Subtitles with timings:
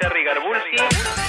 [0.00, 0.76] Jerry Garbulsi.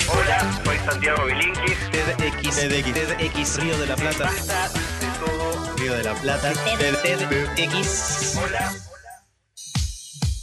[0.09, 1.77] Hola, soy Santiago Bilinkis.
[1.91, 4.23] TEDx, TEDx, TEDx, Río de la Plata.
[4.25, 5.75] Basta de todo.
[5.77, 6.53] Río de la Plata.
[7.55, 8.37] TEDx.
[8.37, 8.71] Hola.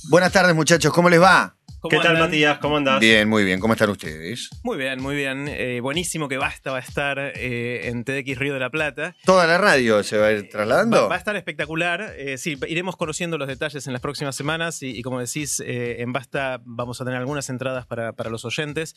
[0.09, 1.57] Buenas tardes, muchachos, ¿cómo les va?
[1.85, 2.19] ¿Cómo ¿Qué tal?
[2.19, 2.57] Matías?
[2.61, 2.99] ¿Cómo andás?
[2.99, 4.48] Bien, muy bien, ¿cómo están ustedes?
[4.62, 5.48] Muy bien, muy bien.
[5.48, 9.14] Eh, buenísimo que Basta va a estar eh, en TEDx Río de la Plata.
[9.27, 11.09] ¿Toda la radio se va a ir Va, trasladando?
[11.11, 12.15] va a estar espectacular.
[12.16, 15.97] Eh, sí, iremos conociendo los detalles en las próximas semanas y, y como decís, eh,
[15.98, 18.96] en Basta vamos a tener algunas entradas para, para los oyentes.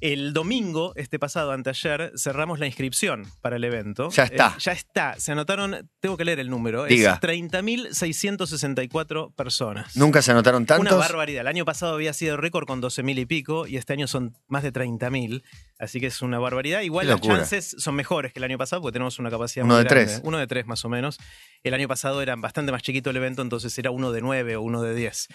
[0.00, 4.10] El domingo, este pasado, anteayer, cerramos la inscripción para el evento.
[4.10, 4.54] Ya está.
[4.56, 5.14] Eh, ya está.
[5.18, 7.14] Se anotaron, tengo que leer el número, Diga.
[7.14, 9.96] es 30.664 personas.
[9.96, 10.92] ¿Nunca se anotaron tantos?
[10.92, 11.42] Una barbaridad.
[11.42, 14.62] El año pasado había sido récord con 12.000 y pico y este año son más
[14.62, 15.42] de 30.000.
[15.78, 16.80] Así que es una barbaridad.
[16.82, 19.84] Igual las chances son mejores que el año pasado porque tenemos una capacidad Uno muy
[19.84, 20.06] de grande.
[20.12, 20.20] tres.
[20.24, 21.18] Uno de tres más o menos.
[21.62, 24.62] El año pasado era bastante más chiquito el evento, entonces era uno de nueve o
[24.62, 25.28] uno de diez.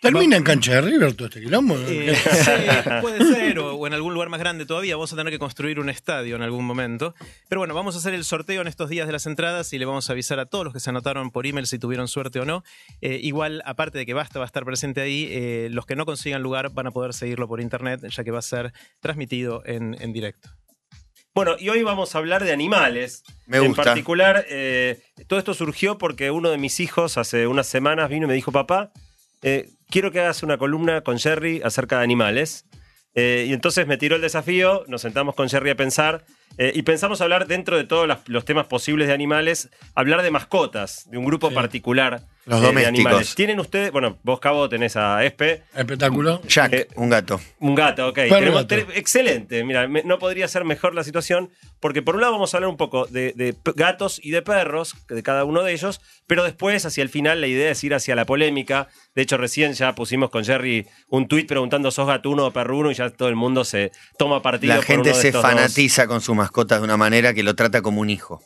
[0.00, 1.76] Termina en cancha de River todo este quilombo.
[1.78, 4.94] Eh, sí, puede ser, o, o en algún lugar más grande todavía.
[4.96, 7.14] Vamos a tener que construir un estadio en algún momento.
[7.48, 9.84] Pero bueno, vamos a hacer el sorteo en estos días de las entradas y le
[9.84, 12.44] vamos a avisar a todos los que se anotaron por email si tuvieron suerte o
[12.44, 12.62] no.
[13.00, 16.04] Eh, igual, aparte de que Basta va a estar presente ahí, eh, los que no
[16.06, 19.96] consigan lugar van a poder seguirlo por internet, ya que va a ser transmitido en,
[20.00, 20.50] en directo.
[21.34, 23.22] Bueno, y hoy vamos a hablar de animales.
[23.46, 23.82] Me En gusta.
[23.84, 28.28] particular, eh, todo esto surgió porque uno de mis hijos hace unas semanas vino y
[28.28, 28.90] me dijo, papá,
[29.42, 32.66] eh, quiero que hagas una columna con Jerry acerca de animales.
[33.14, 36.26] Eh, y entonces me tiró el desafío, nos sentamos con Jerry a pensar
[36.58, 41.08] eh, y pensamos hablar dentro de todos los temas posibles de animales, hablar de mascotas,
[41.10, 42.98] de un grupo particular Los eh, de domésticos.
[43.06, 43.34] animales.
[43.34, 46.40] ¿Tienen ustedes, bueno, vos Cabo tenés a Espe, Espectáculo.
[46.46, 47.40] Jack, Eh, un gato.
[47.58, 48.14] un gato, ok.
[48.14, 48.66] Tenemos gato.
[48.68, 49.64] tres- excelente.
[49.64, 52.70] Mira, me- no podría ser mejor la situación, porque por un lado vamos a hablar
[52.70, 57.02] un poco de, gatos y de perros, de cada uno de ellos, pero después, hacia
[57.02, 58.88] el final, la idea es ir hacia la polémica.
[59.16, 62.92] De hecho, recién ya pusimos con Jerry un tuit preguntando, ¿sos gatuno o perruno?
[62.92, 65.42] Y ya todo el mundo se toma partido La por gente uno de se dos.
[65.42, 68.40] fanatiza con sus mascotas de una manera que lo trata como un hijo.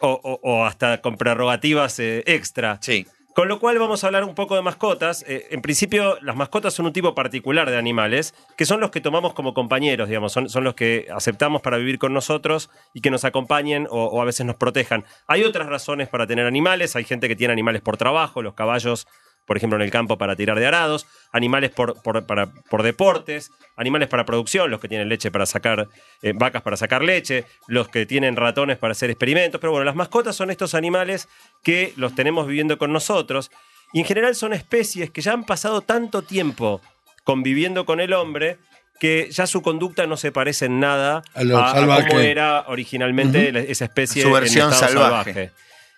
[0.00, 2.78] O, o- o hasta con prerrogativas eh, extra.
[2.82, 3.06] Sí.
[3.34, 5.24] Con lo cual vamos a hablar un poco de mascotas.
[5.26, 9.00] Eh, en principio, las mascotas son un tipo particular de animales, que son los que
[9.00, 13.24] tomamos como compañeros, digamos, son, los que aceptamos para vivir con nosotros y que nos
[13.24, 15.04] acompañen o a veces nos protejan.
[15.26, 19.08] Hay otras razones para tener animales, hay gente que tiene animales por trabajo, los caballos,
[19.46, 23.50] por ejemplo, en el campo para tirar de arados, animales por, por, para- por deportes,
[23.76, 25.88] animales para producción, los que tienen leche para sacar,
[26.22, 29.94] eh, vacas para sacar leche, los que tienen ratones para hacer experimentos, pero bueno, las
[29.96, 31.28] mascotas son estos animales
[31.62, 33.50] que los tenemos viviendo con nosotros
[33.92, 36.80] y en general son especies que ya han pasado tanto tiempo
[37.22, 38.58] conviviendo con el hombre
[39.00, 42.08] que ya su conducta no se parece en nada A lo salvaje.
[42.08, 45.50] cómo era originalmente la- esa especie Su versión en estado salvaje.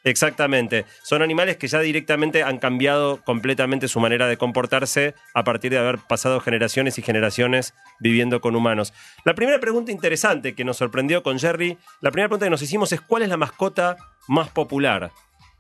[0.05, 0.85] Exactamente.
[1.03, 5.79] Son animales que ya directamente han cambiado completamente su manera de comportarse a partir de
[5.79, 8.93] haber pasado generaciones y generaciones viviendo con humanos.
[9.25, 12.93] La primera pregunta interesante que nos sorprendió con Jerry, la primera pregunta que nos hicimos
[12.93, 13.97] es ¿cuál es la mascota
[14.29, 15.11] más popular?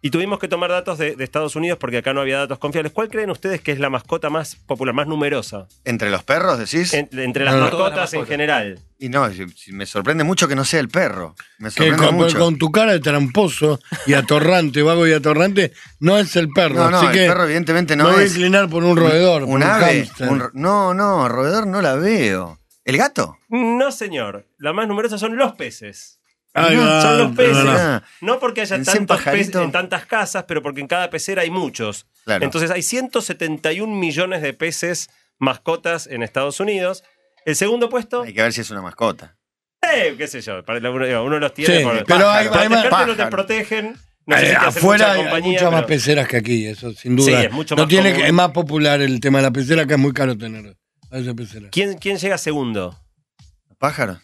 [0.06, 2.92] Y tuvimos que tomar datos de, de Estados Unidos porque acá no había datos confiables.
[2.92, 5.66] ¿Cuál creen ustedes que es la mascota más popular, más numerosa?
[5.84, 6.94] ¿Entre los perros decís?
[6.94, 8.78] En- entre las No, mascotas en general.
[9.00, 9.28] Y no,
[9.72, 11.34] me sorprende mucho que no sea el perro.
[11.58, 12.38] Me Que sorprende con, mucho.
[12.38, 16.76] con tu cara de tramposo y atorrante, vago y atorrante, no es el perro.
[16.76, 18.30] No, no, así el que perro evidentemente no me voy a es.
[18.32, 20.08] inclinar por un roedor, ¿Un por un ave?
[20.20, 22.60] Un no, no, roedor no la veo.
[22.84, 23.36] ¿El gato?
[23.48, 24.46] No, señor.
[24.58, 26.20] La más numerosa son los peces.
[26.56, 27.64] Va, son los no, peces.
[27.64, 28.02] no, no.
[28.22, 32.06] No porque haya tantos peces en tantas casas, pero porque en cada pecera hay muchos.
[32.24, 32.44] Claro.
[32.44, 35.08] Entonces hay 171 millones de peces
[35.38, 37.04] mascotas en Estados Unidos.
[37.44, 39.36] El segundo puesto, Hay que ver si es una mascota.
[39.82, 42.68] eh, qué sé yo, para- uno, uno los tiene Sí, por- pero hay- para hay
[42.68, 43.30] más- no te pájaro.
[43.30, 43.96] protegen.
[44.28, 47.26] Eh, afuera mucha hay, hay muchas más peceras que aquí, eso sin duda.
[47.26, 48.22] Sí, es mucho no más tiene común.
[48.22, 50.76] que- es más popular el tema de la pecera, que es muy caro tener
[51.12, 51.68] a esa pecera.
[51.70, 52.98] ¿Quién, ¿Quién llega segundo?
[53.68, 54.18] ¿Los pájaros?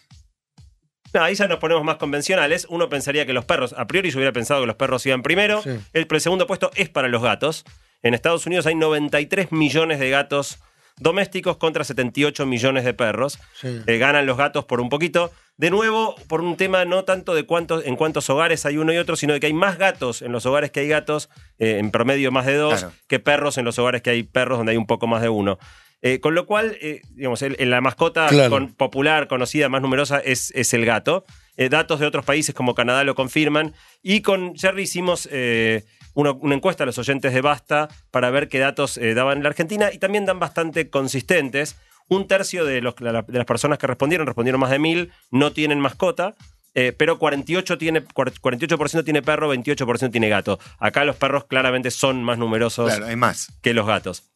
[1.13, 2.65] No, ahí ya nos ponemos más convencionales.
[2.69, 5.61] Uno pensaría que los perros, a priori yo hubiera pensado que los perros iban primero.
[5.61, 5.79] Sí.
[5.93, 7.65] El, segundo puesto es para los gatos.
[8.01, 10.59] En Estados Unidos hay 93 millones de gatos
[10.97, 13.39] domésticos contra 78 millones de perros.
[13.53, 13.81] Sí.
[13.85, 15.31] Eh, ganan los gatos por un poquito.
[15.55, 18.97] De nuevo, por un tema no tanto de cuántos, en cuántos hogares hay uno y
[18.97, 21.91] otro, sino de que hay más gatos en los hogares que hay gatos, eh, en
[21.91, 22.93] promedio más de dos, Claro.
[23.07, 25.59] que perros en los hogares que hay perros, donde hay un poco más de uno.
[26.05, 28.49] Eh, con lo cual, eh, digamos, el- el- la mascota Claro.
[28.49, 31.23] con- popular, conocida, más numerosa, es, es el gato.
[31.55, 33.73] Eh, datos de otros países como Canadá lo confirman.
[34.01, 38.49] Y con Jerry hicimos eh, una, una encuesta a los oyentes de Basta para ver
[38.49, 41.77] qué datos eh, daban en la Argentina y también dan bastante consistentes.
[42.09, 45.53] Un tercio de, los- la- de las personas que respondieron, respondieron más de mil, no
[45.53, 46.35] tienen mascota.
[46.75, 48.03] eh, pero 48%, tiene,
[48.41, 50.57] 48 tiene perro, 28% tiene gato.
[50.79, 53.49] Acá los perros claramente son más numerosos Claro, hay más.
[53.61, 54.32] que los gatos.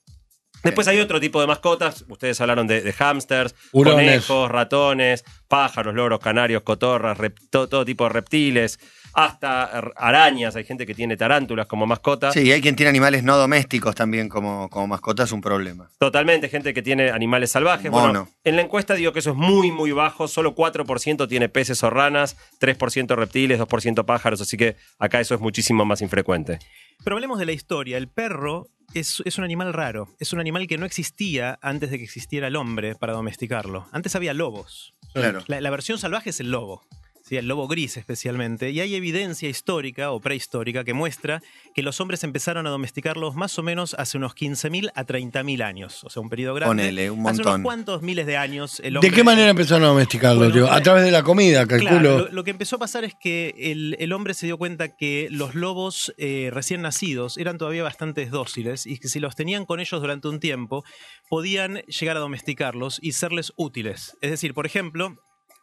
[0.68, 2.06] Después hay otro tipo de mascotas.
[2.08, 4.26] Ustedes hablaron de, de hámsters, Hurones.
[4.26, 7.18] conejos, ratones, pájaros, loros, canarios, cotorras,
[7.50, 8.80] todo tipo de reptiles,
[9.14, 10.56] hasta ar- arañas.
[10.56, 12.32] Hay gente que tiene tarántulas como mascota.
[12.32, 15.90] Sí, y hay quien tiene animales no domésticos también como, como mascotas, un problema.
[15.98, 17.90] Totalmente, gente que tiene animales salvajes.
[17.90, 18.04] Mono.
[18.04, 20.28] Bueno, en la encuesta digo que eso es muy, muy bajo.
[20.28, 24.42] Solo 4% tiene peces o ranas, 3% reptiles, 2% pájaros.
[24.42, 26.60] Así que acá eso es muchísimo más infrecuente.
[27.04, 27.98] Pero hablemos de la historia.
[27.98, 30.10] El perro es, es un animal raro.
[30.20, 33.88] Es un animal que no existía antes de que existiera el hombre para domesticarlo.
[33.92, 34.94] Antes había lobos.
[35.14, 35.44] Claro.
[35.48, 36.86] La, la versión salvaje es el lobo.
[37.28, 37.38] ¿Sí?
[37.38, 38.72] El lobo gris especialmente.
[38.72, 41.42] Y hay evidencia histórica o prehistórica que muestra
[41.76, 46.04] que los hombres empezaron a domesticarlos más o menos hace unos 15.000 a 30.000 años.
[46.04, 46.70] O sea, un periodo grande.
[46.84, 47.54] Ponele, un Hace montón.
[47.56, 50.68] unos cuantos miles de años el ¿De hombre- qué manera empezaron a domesticarlos, Bueno?
[50.68, 51.90] A la- través de la comida, calculo.
[52.00, 54.96] Claro, lo, lo que empezó a pasar es que el, el hombre se dio cuenta
[54.96, 59.66] que los lobos eh, recién nacidos eran todavía bastante dóciles y que si los tenían
[59.66, 60.84] con ellos durante un tiempo,
[61.30, 64.18] podían llegar a domesticarlos y serles útiles.
[64.22, 65.16] Es decir, por ejemplo,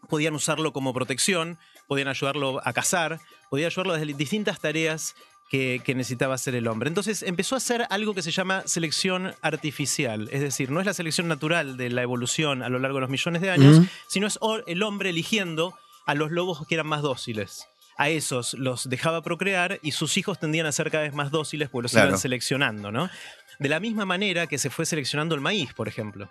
[0.08, 3.20] podían usarlo como protección, podían ayudarlo a cazar,
[3.50, 5.14] podían ayudarlo desde distintas tareas
[5.50, 6.88] que, que necesitaba hacer el hombre.
[6.88, 10.94] Entonces empezó a hacer algo que se llama selección artificial, es decir, no es la
[10.94, 14.38] selección natural de la evolución a lo largo de los millones de años, sino es
[14.66, 17.66] el hombre eligiendo a los lobos que eran más dóciles.
[17.96, 21.68] A esos los dejaba procrear y sus hijos tendían a ser cada vez más dóciles
[21.68, 22.08] porque los Claro.
[22.08, 23.08] iban seleccionando, ¿no?
[23.60, 26.28] De la misma manera que se fue seleccionando el maíz, por ejemplo.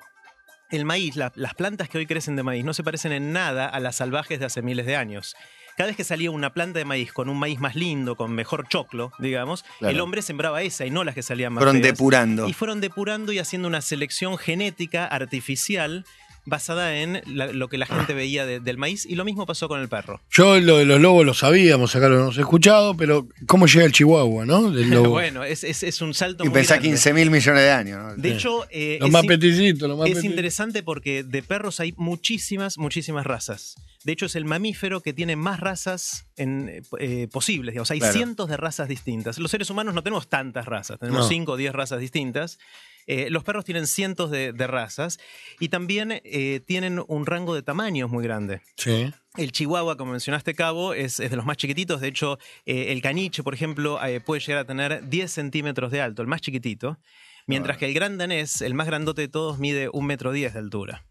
[0.73, 3.67] El maíz, la- las plantas que hoy crecen de maíz, no se parecen en nada
[3.67, 5.35] a las salvajes de hace miles de años.
[5.77, 8.67] Cada vez que salía una planta de maíz con un maíz más lindo, con mejor
[8.67, 9.91] choclo, digamos, Claro.
[9.93, 11.93] el hombre sembraba esa y no las que salían más Fueron feas.
[11.93, 12.47] depurando.
[12.47, 16.05] Y fueron depurando y haciendo una selección genética artificial
[16.45, 19.05] basada en la- lo que la gente veía de- del maíz.
[19.05, 20.21] Y lo mismo pasó con el perro.
[20.31, 23.91] Yo lo de los lobos lo sabíamos, acá lo hemos escuchado, pero ¿cómo llega el
[23.91, 24.71] chihuahua, no?
[24.71, 25.09] Del lobo.
[25.11, 26.89] bueno, es, es- es un salto Y muy pensá grande.
[26.89, 28.03] 15 mil millones de años.
[28.03, 28.15] ¿no?
[28.21, 33.75] De hecho, eh, es más es interesante porque de perros hay muchísimas, muchísimas razas.
[34.03, 37.73] De hecho, es el mamífero que tiene más razas en, eh, posibles.
[37.73, 37.91] digamos.
[37.91, 38.13] Hay Claro.
[38.13, 39.37] cientos de razas distintas.
[39.39, 41.27] Los seres humanos no tenemos tantas razas, tenemos No.
[41.27, 42.59] 5 o 10 razas distintas.
[43.05, 45.19] Eh, los perros tienen cientos de, de razas
[45.59, 48.61] y también eh, tienen un rango de tamaños muy grande.
[48.77, 49.11] Sí.
[49.35, 51.99] El chihuahua, como mencionaste, Cabo, es, es de los más chiquititos.
[51.99, 55.99] De hecho, eh, el caniche, por ejemplo, eh, puede llegar a tener 10 centímetros de
[56.01, 56.97] alto, el más chiquitito.
[57.45, 60.59] Mientras que el gran danés, el más grandote de todos, mide un metro diez de
[60.59, 61.03] altura.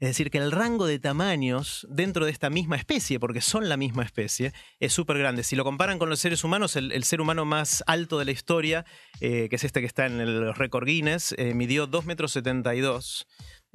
[0.00, 3.76] Es decir, que el rango de tamaños dentro de esta misma especie, porque son la
[3.76, 5.44] misma especie, es súper grande.
[5.44, 8.84] Si lo comparan con los seres humanos, el, ser humano más alto de la historia,
[9.20, 13.26] eh, que es este que está en el récord Guinness, eh, midió 2 metros 72.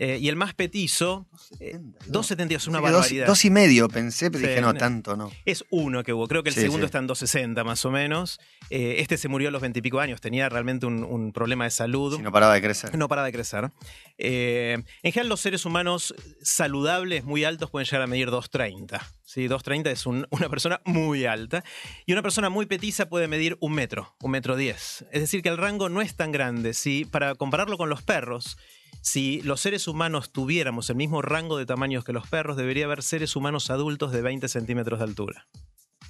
[0.01, 1.27] Eh, y el más petizo,
[1.59, 3.27] eh, 2,72 es una que dos, barbaridad.
[3.27, 5.29] dos y medio pensé, pero Sí, dije, no, tanto no.
[5.43, 6.25] Es uno que hubo.
[6.29, 6.85] Creo que el Sí, segundo sí.
[6.85, 8.39] está en 260 más o menos.
[8.69, 10.21] Eh, este se murió a los 20 y pico años.
[10.21, 12.15] Tenía realmente un, un problema de salud.
[12.15, 12.97] Si no paraba de crecer.
[12.97, 13.71] No paraba de crecer.
[14.17, 19.01] Eh, en general, los seres humanos saludables, muy altos, pueden llegar a medir 2,30.
[19.23, 19.47] ¿sí?
[19.47, 21.63] 2,30 es un- una persona muy alta.
[22.05, 25.05] Y una persona muy petiza puede medir un metro, un metro diez.
[25.11, 26.73] Es decir, que el rango no es tan grande.
[26.73, 27.03] ¿sí?
[27.03, 28.57] Para compararlo con los perros,
[29.01, 33.03] si los seres humanos tuviéramos el mismo rango de tamaños que los perros, debería haber
[33.03, 35.47] seres humanos adultos de 20 centímetros de altura.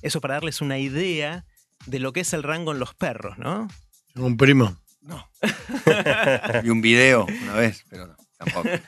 [0.02, 1.46] Eso para darles una idea
[1.86, 3.68] de lo que es el rango en los perros, ¿no?
[4.16, 4.78] Un primo.
[6.64, 8.70] Y un video una vez, pero no, tampoco.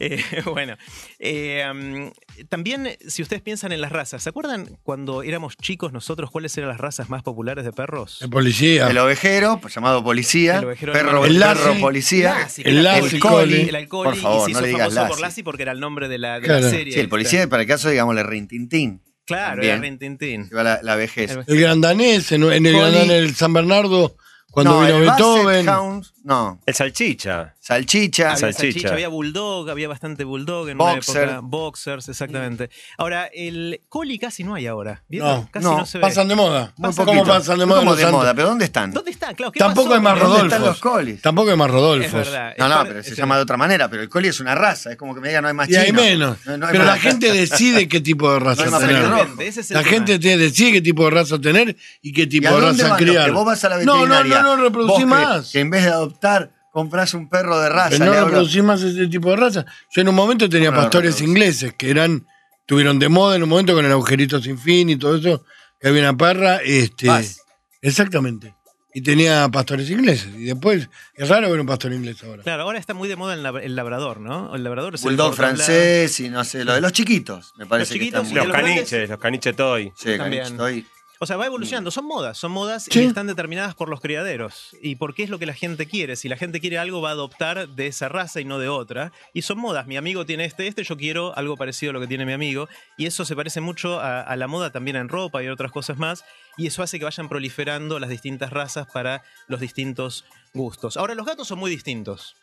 [0.00, 0.76] Eh, bueno,
[1.18, 2.12] eh, um,
[2.48, 6.68] también si ustedes piensan en las razas, ¿se acuerdan cuando éramos chicos nosotros cuáles eran
[6.68, 8.20] las razas más populares de perros?
[8.22, 8.88] El policía.
[8.88, 10.58] El ovejero, pues, llamado policía.
[10.58, 11.80] El ovejero perro, perro El Lassie.
[11.80, 12.34] policía.
[12.34, 13.20] Lassie, el Lassie el.
[13.20, 15.22] Collie, el alcohol, Por favor, y se no hizo le digas famoso por Lassie.
[15.22, 16.60] Lassie porque era el nombre de la, de Claro.
[16.60, 16.92] la serie.
[16.92, 19.02] Sí, el policía, para el caso, digámosle Rintintín.
[19.26, 19.72] Claro, también.
[19.72, 20.48] era Rintintín.
[20.52, 21.32] La, la vejez.
[21.32, 24.16] El- El grandanés, en, en el del San Bernardo,
[24.64, 25.66] cuando no, vino el Beethoven.
[25.66, 26.60] Basset Hound, no.
[26.66, 27.54] El salchicha.
[27.60, 28.24] Salchicha.
[28.32, 28.62] Había Salchicha.
[28.62, 31.22] salchicha, había bulldog, había bastante bulldog en Boxer.
[31.24, 31.40] una época.
[31.42, 32.70] Boxers, exactamente.
[32.96, 35.02] Ahora, el collie casi no hay ahora.
[35.08, 35.28] ¿vieron?
[35.42, 36.02] No, casi no, no, se ve.
[36.02, 36.72] Pasan de moda.
[36.76, 37.24] Muy ¿Cómo poquito.
[37.26, 37.78] pasan de moda?
[37.80, 38.20] ¿Cómo los de santos?
[38.20, 38.34] moda?
[38.34, 38.92] ¿Pero dónde están?
[38.92, 39.34] ¿Dónde está?
[39.34, 40.54] Claro, ¿qué Tampoco pasó hay más con- ¿Dónde Rodolfo.
[40.56, 41.22] están los colis?
[41.22, 42.12] Tampoco hay más Es Rodolfos.
[42.12, 42.54] verdad.
[42.58, 43.88] No, Es no, pero se es- llama de otra manera.
[43.90, 44.90] Pero el collie es una raza.
[44.92, 46.38] Es como que me diga no hay más Y hay menos.
[46.46, 48.96] No- no hay pero la gente decide qué tipo de raza tener.
[49.40, 52.52] es La gente te decide qué tipo de raza tener y qué tipo ¿Y a
[52.52, 53.26] de raza criar.
[53.26, 54.42] que vos vas a la no, no, veterinaria?
[54.42, 55.52] no, no reproducí vos que- más.
[55.52, 57.90] Que, en vez de adoptar, compras un perro de raza.
[57.90, 59.64] Pero no le hablo- reproducí más ese tipo de raza.
[59.94, 62.26] Yo en un momento tenía ¿Cómo no pastores ingleses que eran,
[62.66, 65.44] tuvieron de moda en un momento con el agujerito sin fin y todo eso,
[65.80, 67.40] que había una perra, este, Paz.
[67.82, 68.54] exactamente.
[68.94, 70.28] Y tenía pastores ingleses.
[70.34, 72.42] Y después, es raro ver un pastor inglés ahora.
[72.42, 74.54] Claro, ahora está muy de moda el, lab- el labrador, ¿no?
[74.56, 75.56] El labrador es el Bulldog blanco.
[75.56, 77.52] francés y no sé, lo de los chiquitos.
[77.58, 79.92] Me parece chiquitos que y está Los muy los caniches, los caniches toy.
[79.96, 80.42] Sí, También.
[80.44, 80.86] caniche, estoy-
[81.20, 83.00] O sea, va evolucionando, son modas, son modas Sí.
[83.00, 84.76] y están determinadas por los criaderos.
[84.80, 86.14] ¿Y por qué es lo que la gente quiere?
[86.14, 89.12] Si la gente quiere algo, va a adoptar de esa raza y no de otra.
[89.34, 89.86] Y son modas.
[89.88, 92.68] Mi amigo tiene este, este, yo quiero algo parecido a lo que tiene mi amigo.
[92.96, 95.98] Y eso se parece mucho a, a la moda también en ropa y otras cosas
[95.98, 96.24] más.
[96.56, 100.96] Y eso hace que vayan proliferando las distintas razas para los distintos gustos.
[100.96, 102.36] Ahora, los gatos son muy distintos.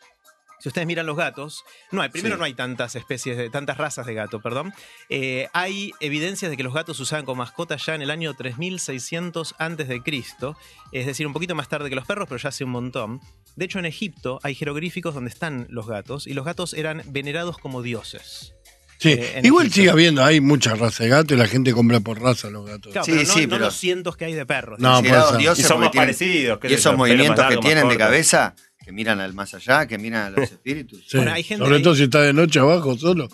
[0.58, 2.38] Si ustedes miran los gatos, no hay, primero Sí.
[2.38, 4.72] no hay tantas especies, de, tantas razas de gato, perdón.
[5.10, 8.32] Eh, hay evidencias de que los gatos se usaban como mascotas ya en el año
[8.34, 10.56] 3600 antes de Cristo,
[10.92, 13.20] es decir, un poquito más tarde que los perros, pero ya hace un montón.
[13.56, 17.58] De hecho, en Egipto hay jeroglíficos donde están los gatos y los gatos eran venerados
[17.58, 18.54] como dioses.
[18.98, 19.10] Sí.
[19.12, 19.74] Eh, Igual Egipto.
[19.76, 22.92] sigue habiendo, hay muchas razas de gato y la gente compra por raza los gatos.
[22.92, 24.78] Claro, Sí, pero no, sí, no pero- los cientos que hay de perros.
[24.78, 26.58] No, dioses Y son porque más tienen- parecidos.
[26.64, 28.54] Y esos movimientos que tienen de cabeza,
[28.86, 31.02] que miran al más allá, que miran a los espíritus.
[31.08, 31.16] Sí.
[31.16, 33.28] Bueno, hay gente Sobre ahí- todo si está de noche abajo solo.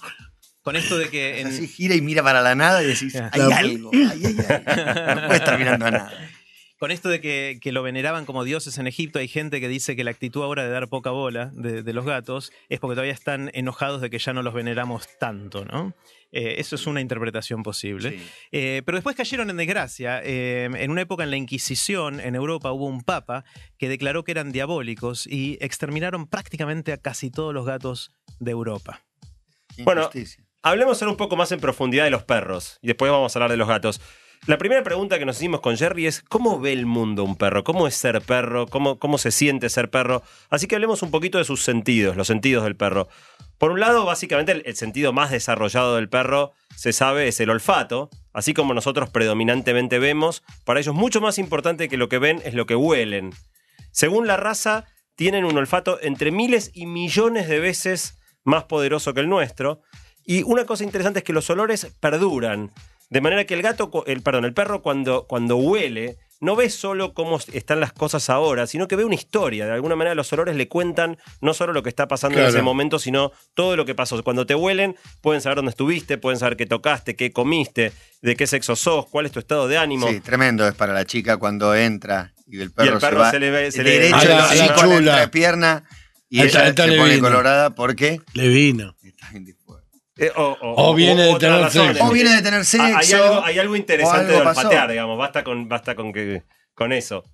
[0.63, 3.27] Con esto de que en, Así gira y mira para la nada y decís, Ya.
[3.33, 3.57] hay Claro.
[3.57, 5.21] algo, hay, hay algo.
[5.21, 6.29] No puede estar mirando a nada.
[6.79, 9.95] Con esto de que, que lo veneraban como dioses en Egipto, hay gente que dice
[9.95, 13.13] que la actitud ahora de dar poca bola de, de los gatos es porque todavía
[13.13, 15.95] están enojados de que ya no los veneramos tanto, ¿no?
[16.33, 18.11] Eh, eso es una interpretación posible.
[18.11, 18.29] Sí.
[18.51, 20.21] Eh, pero después cayeron en desgracia.
[20.25, 23.45] Eh, en una época en la Inquisición, en Europa, hubo un papa
[23.79, 28.11] que declaró que eran diabólicos y exterminaron prácticamente a casi todos los gatos
[28.41, 29.03] de Europa.
[29.79, 30.11] Bueno.
[30.65, 33.51] Hablemos ahora un poco más en profundidad de los perros y después vamos a hablar
[33.51, 34.01] de los gatos.
[34.49, 37.63] La primera pregunta que nos hicimos con Jerry es ¿cómo ve el mundo un perro?
[37.63, 38.67] ¿Cómo es ser perro?
[38.67, 40.25] ¿Cómo, cómo se siente ser perro?
[40.51, 43.07] Así que hablemos un poquito de sus sentidos, los sentidos del perro.
[43.57, 47.51] Por un lado, básicamente el, el sentido más desarrollado del perro, se sabe, es el
[47.51, 48.11] olfato.
[48.33, 52.55] Así como nosotros predominantemente vemos, para ellos mucho más importante que lo que ven es
[52.55, 53.31] lo que huelen.
[53.93, 59.21] Según la raza, tienen un olfato entre miles y millones de veces más poderoso que
[59.21, 59.83] el nuestro.
[60.25, 62.73] Y una cosa interesante es que los olores perduran.
[63.13, 67.13] De manera que el gato, el, perdón, el perro cuando, cuando huele, no ve solo
[67.15, 69.67] cómo están las cosas ahora, sino que ve una historia.
[69.67, 72.63] De alguna manera los olores le cuentan no solo lo que está pasando en ese
[72.63, 74.21] momento, sino todo lo que pasó.
[74.25, 77.93] Cuando te huelen, pueden saber dónde estuviste, pueden saber qué tocaste, qué comiste,
[78.23, 80.09] de qué sexo sos, cuál es tu estado de ánimo.
[80.09, 83.23] Sí, tremendo es para la chica cuando entra y el perro, Y el perro se
[83.25, 84.17] va se le ve- se derecho
[84.75, 85.13] con la chula.
[85.23, 85.85] entrepierna
[86.29, 88.97] y ella se pone colorada porque Le vino.
[89.03, 89.29] está.
[90.19, 91.97] Eh, o, o- O viene de tener razones.
[91.97, 92.05] sexo.
[92.05, 92.87] O viene de tener sexo.
[92.87, 94.61] Ah, Hay algo, hay algo o interesante algo de pasó.
[94.61, 95.19] olfatear, digamos.
[95.19, 96.43] Basta con, basta con, que,
[96.75, 97.25] con eso.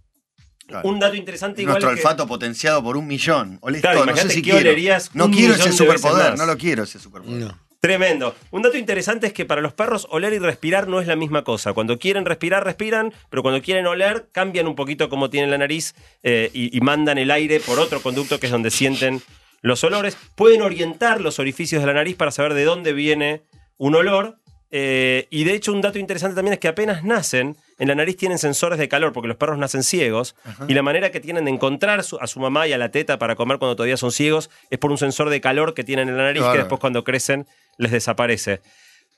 [0.66, 0.86] Claro.
[0.88, 3.58] Un dato interesante igual Nuestro es que- olfato potenciado por un millón.
[3.62, 4.58] Olés Claro, todo, no sé si qué quiero.
[4.68, 7.40] olerías No un quiero ese superpoder, no lo quiero ese superpoder.
[7.40, 7.58] No.
[7.80, 8.34] Tremendo.
[8.50, 11.44] Un dato interesante es que para los perros oler y respirar no es la misma
[11.44, 11.72] cosa.
[11.72, 15.94] Cuando quieren respirar, respiran, pero cuando quieren oler, cambian un poquito cómo tienen la nariz
[16.24, 19.22] eh, y, y mandan el aire por otro conducto que es donde sienten
[19.62, 20.16] los olores.
[20.34, 23.42] Pueden orientar los orificios de la nariz para saber de dónde viene
[23.76, 24.36] un olor.
[24.70, 28.18] eh, y de hecho, un dato interesante también es que apenas nacen, en la nariz
[28.18, 30.36] tienen sensores de calor, porque los perros nacen ciegos,
[30.68, 33.18] y la manera que tienen de encontrar su- a su mamá y a la teta
[33.18, 36.18] para comer cuando todavía son ciegos es por un sensor de calor que tienen en
[36.18, 36.52] la nariz, Claro.
[36.52, 37.46] que después cuando crecen
[37.78, 38.60] les desaparece.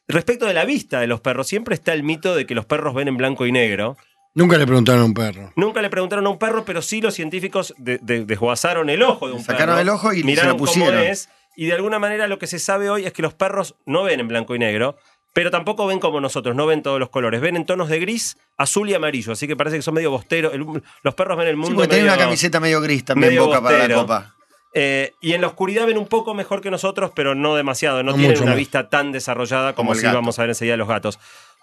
[0.06, 2.94] Respecto de la vista de los perros, siempre está el mito de que los perros
[2.94, 3.96] ven en blanco y negro.
[4.34, 5.52] Nunca le preguntaron a un perro.
[5.56, 9.26] Nunca le preguntaron a un perro, pero sí los científicos de- de- desguazaron el ojo
[9.26, 9.80] de un Le sacaron perro.
[9.80, 11.00] el ojo y se lo miraron cómo pusieron.
[11.00, 11.28] es.
[11.56, 14.20] Y de alguna manera lo que se sabe hoy es que los perros no ven
[14.20, 14.96] en blanco y negro,
[15.32, 17.40] pero tampoco ven como nosotros, no ven todos los colores.
[17.40, 19.32] Ven en tonos de gris, azul y amarillo.
[19.32, 20.54] Así que parece que son medio bosteros.
[20.54, 20.64] El-
[21.02, 23.46] los perros ven el Sí, mundo porque tenía medio- una camiseta medio gris también medio
[23.46, 24.34] boca para la copa.
[24.72, 28.04] Eh, y en la oscuridad ven un poco mejor que nosotros, pero no demasiado.
[28.04, 28.56] No, No tienen una más.
[28.56, 30.14] vista tan desarrollada como, si gato.
[30.16, 31.18] vamos a ver enseguida los gatos.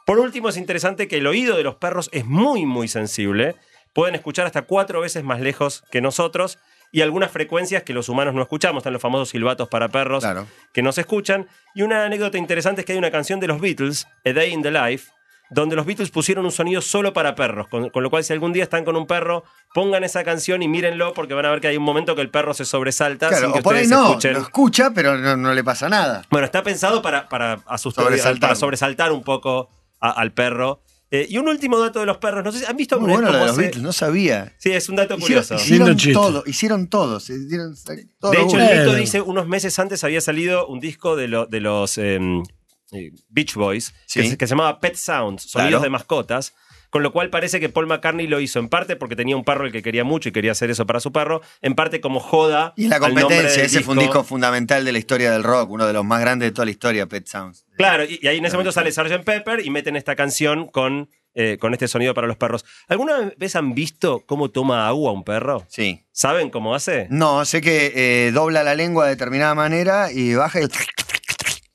[0.07, 3.57] Por último, es interesante que el oído de los perros es muy, muy sensible.
[3.93, 6.59] Pueden escuchar hasta cuatro veces más lejos que nosotros
[6.93, 8.79] y algunas frecuencias que los humanos no escuchamos.
[8.79, 10.47] Están los famosos silbatos para perros Claro.
[10.71, 11.47] que no se escuchan.
[11.75, 14.61] Y una anécdota interesante es que hay una canción de los Beatles, A Day in
[14.63, 15.11] the Life,
[15.49, 17.67] donde los Beatles pusieron un sonido solo para perros.
[17.67, 20.69] Con, con lo cual, si algún día están con un perro, pongan esa canción y
[20.69, 23.43] mírenlo porque van a ver que hay un momento que el perro se sobresalta Claro,
[23.47, 24.35] sin que o por ahí no, escuchen.
[24.35, 26.21] lo escucha, pero no, no le pasa nada.
[26.29, 28.05] Bueno, está pensado para, para asustar,
[28.39, 29.69] para sobresaltar un poco
[30.00, 30.82] a- al perro.
[31.10, 32.44] Eh, y un último dato de los perros.
[32.44, 34.54] No sé si han visto Muy bueno lo de los Beatles, no sabía.
[34.60, 35.56] Sí, es un dato Hicieron, curioso.
[35.56, 37.20] hicieron Lindo todo, hicieron todo.
[37.22, 37.75] se dieron
[38.20, 38.63] todo De hecho, bueno.
[38.66, 39.00] el mito Bueno.
[39.00, 42.44] dice, unos meses antes había salido un disco de, lo- de los em,
[42.92, 44.30] eh, Beach Boys que, Sí.
[44.32, 45.84] se, que se llamaba Pet Sounds, sonidos Claro.
[45.84, 46.54] de mascotas.
[46.89, 49.65] Con lo cual parece que Paul McCartney lo hizo en parte porque tenía un perro
[49.65, 52.74] el que quería mucho y quería hacer eso para su perro, en parte como joda.
[52.77, 55.70] y la al nombre competencia, ese fue un disco fundamental de la historia del rock,
[55.70, 57.65] uno de los más grandes de toda la historia, Pet Sounds.
[57.77, 59.24] Claro, y, y ahí en ese momento sale Sgt.
[59.24, 62.65] Pepper y meten esta canción con, eh, con este sonido para los perros.
[62.88, 65.65] ¿Alguna vez han visto cómo toma agua un perro?
[65.67, 66.03] Sí.
[66.12, 67.08] ¿Saben cómo hace?
[67.12, 70.67] No, sé que eh, dobla la lengua de determinada manera y baja y.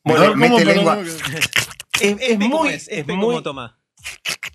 [0.04, 0.98] Bueno, mete ¿cómo, lengua.
[2.00, 2.88] Es, es ¿Cómo muy, es?
[2.88, 3.78] es ¿Cómo muy, toma?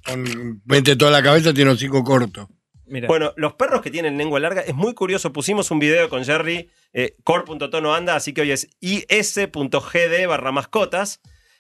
[0.06, 2.50] Con- mete toda la cabeza, tiene hocico corto.
[2.86, 3.08] Mira.
[3.08, 5.34] Bueno, los perros que tienen lengua larga es muy curioso.
[5.34, 11.20] Pusimos un video con Jerry, eh, core.tono anda, así que hoy es is.gd barra mascotas.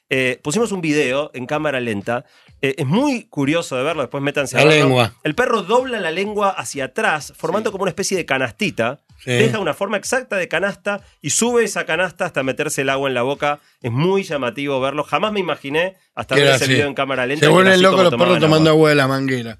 [0.09, 2.23] Eh, pusimos un video en cámara lenta.
[2.61, 4.85] Eh, es muy curioso de verlo, después métanse a La verlo.
[4.85, 5.13] lengua.
[5.23, 9.01] El perro dobla la lengua hacia atrás, formando como una especie de canastita.
[9.23, 9.31] Sí.
[9.31, 13.15] Deja una forma exacta de canasta y sube esa canasta hasta meterse el agua en
[13.15, 13.59] la boca.
[13.81, 15.03] Es muy llamativo verlo.
[15.03, 17.45] Jamás me imaginé hasta ver ese video en cámara lenta.
[17.45, 18.79] Se vuelven locos los perros tomando agua.
[18.79, 19.59] agua de la manguera.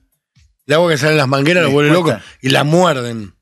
[0.68, 2.24] El agua que sale en las mangueras lo Les vuelve loco cuesta.
[2.42, 3.34] y la muerden.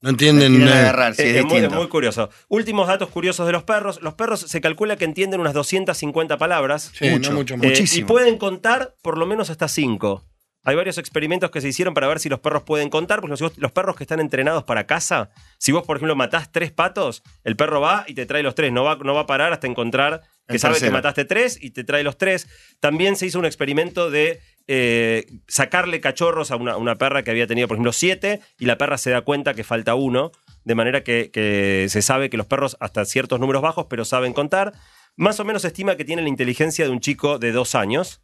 [0.00, 0.78] No entienden nada.
[0.78, 1.74] agarrar, sí, es es, muy, es distinto.
[1.76, 2.30] muy curioso.
[2.48, 4.00] Últimos datos curiosos de los perros.
[4.00, 6.92] Los perros se calcula que entienden unas 250 palabras.
[6.94, 7.30] Sí, Mucho.
[7.30, 7.54] no mucho.
[7.54, 8.04] Eh, Muchísimo.
[8.04, 10.24] y pueden contar por lo menos hasta 5.
[10.68, 13.22] Hay varios experimentos que se hicieron para ver si los perros pueden contar.
[13.22, 16.72] Porque los, los perros que están entrenados para caza, si vos, por ejemplo, matás tres
[16.72, 18.70] patos, el perro va y te trae los tres.
[18.70, 21.70] No va, no va a parar hasta encontrar que El sabe que mataste tres y
[21.70, 22.48] te trae los tres.
[22.80, 27.46] También se hizo un experimento de eh, sacarle cachorros a una, una perra que había
[27.46, 30.32] tenido, por ejemplo, siete y la perra se da cuenta que falta uno.
[30.64, 34.34] De manera que, que se sabe que los perros hasta ciertos números bajos, pero saben
[34.34, 34.74] contar.
[35.16, 38.20] Más o menos se estima que tienen la inteligencia de un chico de dos años.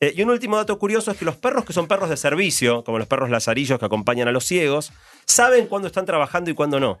[0.00, 2.84] Eh, y un último dato curioso es que los perros que son perros de servicio,
[2.84, 4.92] como los perros lazarillos que acompañan a los ciegos,
[5.24, 6.98] saben cuándo están trabajando y cuándo no.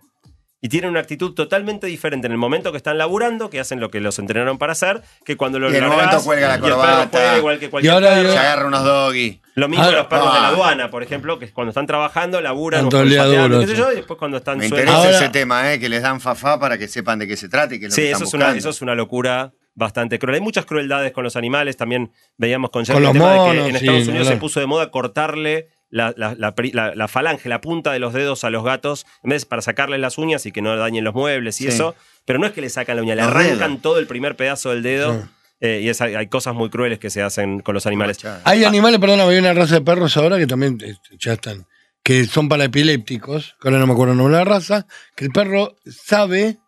[0.62, 3.90] Y tienen una actitud totalmente diferente en el momento que están laburando, que hacen lo
[3.90, 6.60] que los entrenaron para hacer, que cuando lo Y en largás momento cuelga la el
[6.62, 7.36] corbata.
[7.38, 8.32] igual que cualquier Y ahora perro.
[8.32, 9.42] Se agarra unos doggy.
[9.54, 10.50] Lo mismo Ahora- los perros de la Ah.
[10.50, 14.18] aduana, por ejemplo, que cuando están trabajando, laburan, el duros, qué sé yo, y después
[14.18, 15.78] cuando están Me sueltos- interesa Ahora- ese tema, ¿eh?
[15.78, 17.94] que les dan fafá para que sepan de qué se trata y qué es lo
[17.94, 18.58] Sí, que eso están es, una, buscando.
[18.58, 20.34] eso es una locura bastante cruel.
[20.36, 21.76] Hay muchas crueldades con los animales.
[21.76, 24.58] También veíamos con, Con el los tema de que en Estados ni Unidos se puso
[24.58, 28.42] de moda cortarle la, la- la pri- la- la falange, la punta de los dedos
[28.42, 31.60] a los gatos, en vez para sacarles las uñas y que no dañen los muebles
[31.60, 31.68] y Sí.
[31.68, 31.94] eso.
[32.24, 34.82] Pero no es que le sacan la uña, le arrancan todo el primer pedazo del
[34.82, 35.12] dedo.
[35.22, 35.28] Sí.
[35.62, 38.18] eh, y es- hay cosas muy crueles que se hacen con los animales.
[38.44, 41.66] Hay animales, perdón, hay una raza de perros ahora que también este, ya están,
[42.02, 45.24] que son para epilépticos, que ahora no me acuerdo el nombre de la raza, que
[45.24, 46.58] el perro sabe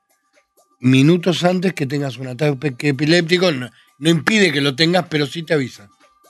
[0.80, 5.42] minutos antes que tengas un ataque epiléptico, no, no impide que lo tengas, pero sí
[5.42, 5.88] te avisa.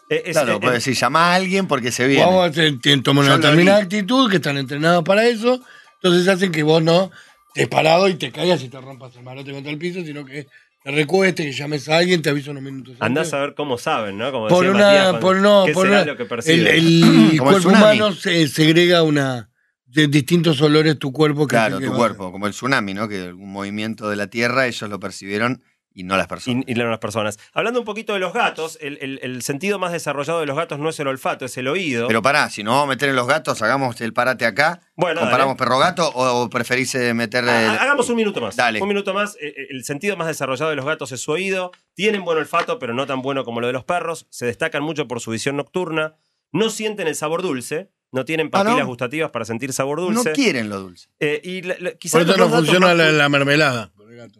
[0.09, 2.25] Eh, es- Claro, eh, puede eh, decir, llama a alguien porque se viene.
[2.25, 5.61] Vamos, te- te- toman una determinada actitud, que están entrenados para eso,
[6.03, 7.11] entonces hacen que vos no
[7.55, 10.46] te parado y te caigas y te rompas el malote contra el piso, sino que
[10.83, 13.03] te recuestes, que llames a alguien, te aviso unos minutos antes.
[13.03, 14.31] Andás a ver cómo saben, ¿no?
[14.33, 16.66] Como por decía una, Matías, por no, ¿qué por será una- lo que el, perciben?
[16.68, 19.48] el cuerpo humano se segrega una
[19.88, 23.09] de distintos olores tu cuerpo que Claro, tu cuerpo, como el tsunami, ¿no?
[23.09, 25.62] Que algún movimiento de la Tierra ellos lo percibieron
[25.94, 26.62] y no las personas.
[26.68, 27.38] Y, y no las personas.
[27.53, 30.79] Hablando un poquito de los gatos, el, el- el sentido más desarrollado de los gatos
[30.79, 32.07] no es el olfato, es el oído.
[32.07, 34.81] Pero pará, si nos vamos a meter en los gatos, hagamos el parate acá.
[34.94, 38.55] Bueno, ¿Comparamos perro-gato o, o preferís eh, el- Hagamos un minuto más.
[38.55, 38.81] Dale.
[38.81, 39.35] Un minuto más.
[39.40, 41.72] Eh, eh, El sentido más desarrollado de los gatos es su oído.
[41.94, 44.27] Tienen buen olfato, pero no tan bueno como lo de los perros.
[44.31, 46.14] Se destacan mucho por su visión nocturna.
[46.53, 47.90] No sienten el sabor dulce.
[48.11, 48.71] No tienen Ah, ¿no?
[48.71, 50.33] papilas gustativas para sentir sabor No dulce.
[50.33, 51.09] quieren lo dulce.
[51.21, 53.92] Eh, y la- la- quizás Por eso no funciona la, mermelada.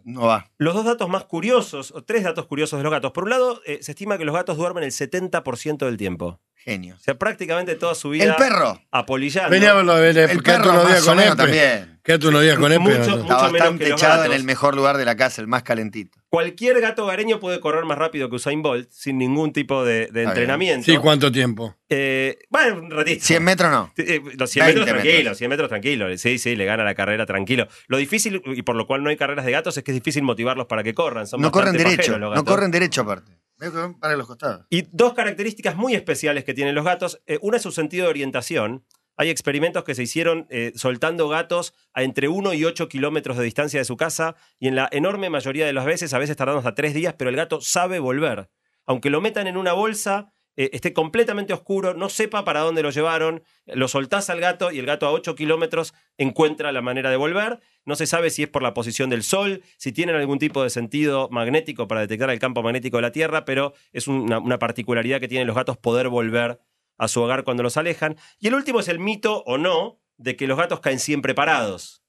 [0.03, 0.49] No va.
[0.57, 3.11] Los dos datos más curiosos, o tres datos curiosos de los gatos.
[3.11, 6.39] Por un lado, eh, se estima que los gatos duermen el 70% del tiempo.
[6.69, 8.79] O sea, prácticamente toda su vida El perro.
[8.91, 9.49] apolillando.
[9.49, 11.35] Venía a verlo, El perro unos días con Epe.
[11.35, 11.99] también.
[12.03, 12.79] Quédate unos días con Epe.
[12.79, 15.63] Mucho- mucho Está bastante que echado en el mejor lugar de la casa, el más
[15.63, 16.17] calentito.
[16.29, 20.85] Cualquier gato hogareño puede correr más rápido que Usain Bolt sin ningún tipo de, entrenamiento.
[20.85, 21.75] Sí, ¿cuánto tiempo?
[21.89, 23.23] Eh, bueno, un ratito.
[23.25, 23.91] 100 metros no.
[23.97, 25.37] Eh, Los 100 20 metros tranquilo, metros.
[25.37, 26.17] 100 metros tranquilo.
[26.17, 27.67] Sí, sí, le gana la carrera tranquilo.
[27.87, 30.23] Lo difícil, y por lo cual no hay carreras de gatos, es que es difícil
[30.23, 31.25] motivarlos para que corran.
[31.27, 33.31] Son No corren derecho, no corren derecho aparte.
[33.59, 34.65] Los costados.
[34.69, 37.21] Y dos características muy especiales que tienen los gatos.
[37.27, 38.85] Eh, una es su sentido de orientación.
[39.17, 43.43] Hay experimentos que se hicieron eh, soltando gatos a entre 1 y 8 kilómetros de
[43.43, 46.59] distancia de su casa y en la enorme mayoría de las veces, a veces tardando
[46.59, 48.49] hasta 3 días, pero el gato sabe volver.
[48.85, 52.89] Aunque lo metan en una bolsa, eh, esté completamente oscuro, no sepa para dónde lo
[52.89, 57.15] llevaron, lo soltás al gato y el gato a 8 kilómetros encuentra la manera de
[57.15, 57.59] volver.
[57.89, 60.69] No se sabe si es por la posición del sol, si tienen algún tipo de
[60.69, 65.19] sentido magnético para detectar el campo magnético de la Tierra, pero es una, una particularidad
[65.19, 66.61] que tienen los gatos poder volver
[66.99, 68.15] a su hogar cuando los alejan.
[68.37, 72.03] Y el último es el mito o no de que los gatos caen siempre parados.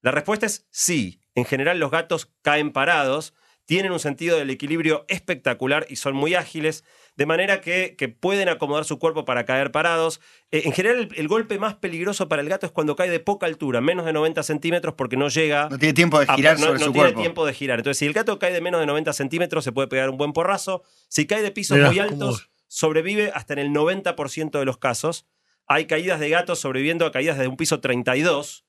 [0.00, 1.20] La respuesta es sí.
[1.34, 3.34] En general los gatos caen parados,
[3.66, 6.84] tienen un sentido del equilibrio espectacular y son muy ágiles,
[7.16, 10.20] de manera que, que pueden acomodar su cuerpo para caer parados.
[10.50, 13.20] Eh, en general el, el golpe más peligroso para el gato es cuando cae de
[13.20, 15.68] poca altura, menos de 90 centímetros, porque no llega...
[15.68, 17.20] No tiene tiempo de a- girar no, sobre no su tiene cuerpo.
[17.20, 17.78] tiempo de girar.
[17.80, 20.32] Entonces, si el gato cae de menos de 90 centímetros, se puede pegar un buen
[20.32, 20.82] porrazo.
[21.08, 25.26] Si cae de pisos muy altos, sobrevive hasta en el 90% de los casos.
[25.66, 28.65] Hay caídas de gatos sobreviviendo a caídas de un piso 32,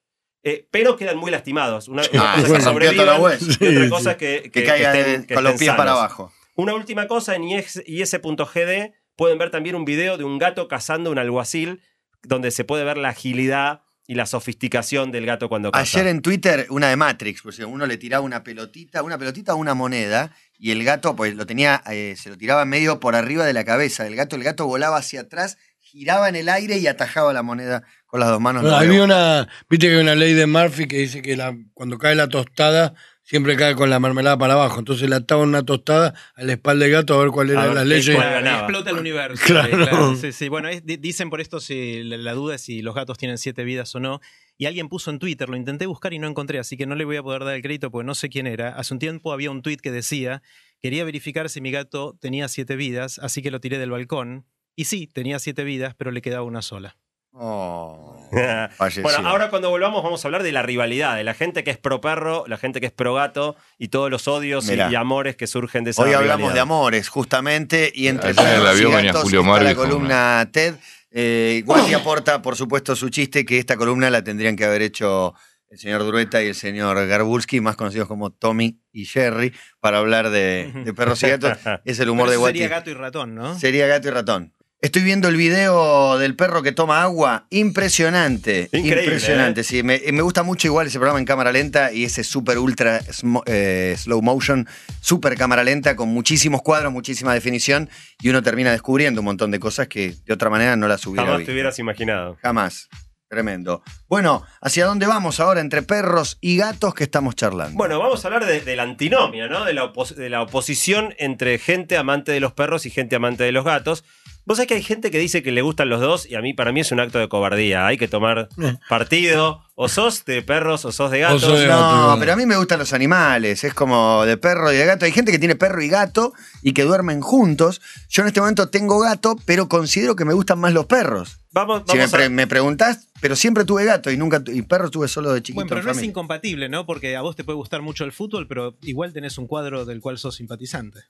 [0.50, 1.88] eh, pero quedan muy lastimados.
[1.88, 4.18] Una, una Ah, cosa sobrevivan y otra cosa sí.
[4.18, 6.32] que, Que, que- caiga que de- estén- que con los pies para abajo.
[6.56, 11.12] Una última cosa, en IS- is.gd pueden ver también un video de un gato cazando
[11.12, 11.82] un alguacil,
[12.24, 15.82] donde se puede ver la agilidad y la sofisticación del gato cuando caza.
[16.00, 19.58] Ayer en Twitter, una de Matrix, pues uno le tiraba una pelotita, una pelotita o
[19.58, 23.46] una moneda, y el gato, pues lo tenía, eh, se lo tiraba medio por arriba
[23.46, 26.88] de la cabeza del gato, el gato volaba hacia atrás, giraba en el aire y
[26.88, 28.64] atajaba la moneda con las dos manos.
[28.64, 29.04] Bueno, Lo había veo.
[29.06, 32.28] una, viste que hay una ley de Murphy que dice que la, cuando cae la
[32.30, 34.80] tostada, siempre cae con la mermelada para abajo.
[34.80, 37.76] Entonces le ataban una tostada a la espalda del gato a ver cuál era ver
[37.76, 38.00] la ley.
[38.00, 39.44] Explota el universo.
[39.46, 39.70] Claro.
[39.78, 40.16] claro.
[40.16, 40.48] Sí, sí.
[40.50, 43.64] Bueno, es- dicen por esto si la, la duda es si los gatos tienen siete
[43.66, 44.22] vidas o no.
[44.58, 47.06] Y alguien puso en Twitter, lo intenté buscar y no encontré, así que no le
[47.06, 48.70] voy a poder dar el crédito porque no sé quién era.
[48.70, 50.42] Hace un tiempo había un tweet que decía,
[50.82, 54.46] quería verificar si mi gato tenía siete vidas, así que lo tiré del balcón.
[54.76, 56.98] Y sí, tenía siete vidas, pero le quedaba una sola.
[57.40, 58.16] Oh,
[59.02, 61.78] bueno, ahora cuando volvamos vamos a hablar de la rivalidad, de la gente que es
[61.78, 64.92] pro perro, la gente que es pro gato y todos los odios y, Mirá.
[64.92, 66.54] y amores que surgen de esa Hoy hablamos rivalidad.
[66.56, 69.64] de amores, justamente, y entre Ayer en el perros y avión venía gatos Julio está
[69.64, 70.76] la columna TED.
[71.12, 75.34] Eh, Guati aporta, por supuesto, su chiste, que esta columna la tendrían que haber hecho
[75.70, 80.30] el señor Drueta y el señor Garbulski, más conocidos como Tommy y Jerry, para hablar
[80.30, 81.58] de, de perros y gatos.
[81.86, 82.60] Es el humor Pero de Guati.
[82.60, 83.58] sería gato y ratón, ¿no?
[83.58, 84.54] Sería gato y ratón.
[84.80, 87.48] Estoy viendo el video del perro que toma agua.
[87.50, 88.66] Impresionante.
[88.72, 89.62] Increíble, Impresionante.
[89.62, 89.64] ¿eh?
[89.64, 93.02] Sí, me, me gusta mucho igual ese programa en cámara lenta y ese super ultra
[93.48, 94.68] eh, slow motion,
[95.02, 97.90] super cámara lenta con muchísimos cuadros, muchísima definición
[98.22, 101.24] y uno termina descubriendo un montón de cosas que de otra manera no las hubiera
[101.24, 101.50] Jamás visto.
[101.50, 102.38] te hubieras imaginado.
[102.44, 102.88] Jamás.
[103.30, 103.82] Tremendo.
[104.08, 107.76] Bueno, ¿hacia dónde vamos ahora entre perros y gatos que estamos charlando?
[107.76, 109.66] Bueno, vamos a hablar de, de la antinomia, ¿no?
[109.66, 113.52] De la, de la oposición entre gente amante de los perros y gente amante de
[113.52, 114.06] los gatos.
[114.48, 116.54] Vos sabés que hay gente que dice que le gustan los dos y a mí,
[116.54, 117.86] para mí, es un acto de cobardía.
[117.86, 118.76] Hay que tomar Eh.
[118.88, 119.62] partido.
[119.76, 121.42] O sos de perros o sos de gatos.
[121.42, 124.78] sos de- No, pero a mí me gustan los animales, es como de perro y
[124.78, 125.06] de gato.
[125.06, 126.34] Hay gente que tiene perro y gato
[126.64, 127.82] y que duermen juntos.
[128.10, 131.40] Yo en este momento tengo gato, pero considero que me gustan más los perros.
[131.52, 134.62] Vamos, Si me, vamos a- pre- me preguntás, pero siempre tuve gato y nunca y
[134.64, 135.56] perro tuve solo de chiquito.
[135.56, 136.86] Bueno, pero no es incompatible, ¿no?
[136.86, 140.00] Porque a vos te puede gustar mucho el fútbol, pero igual tenés un cuadro del
[140.00, 141.02] cual sos simpatizante.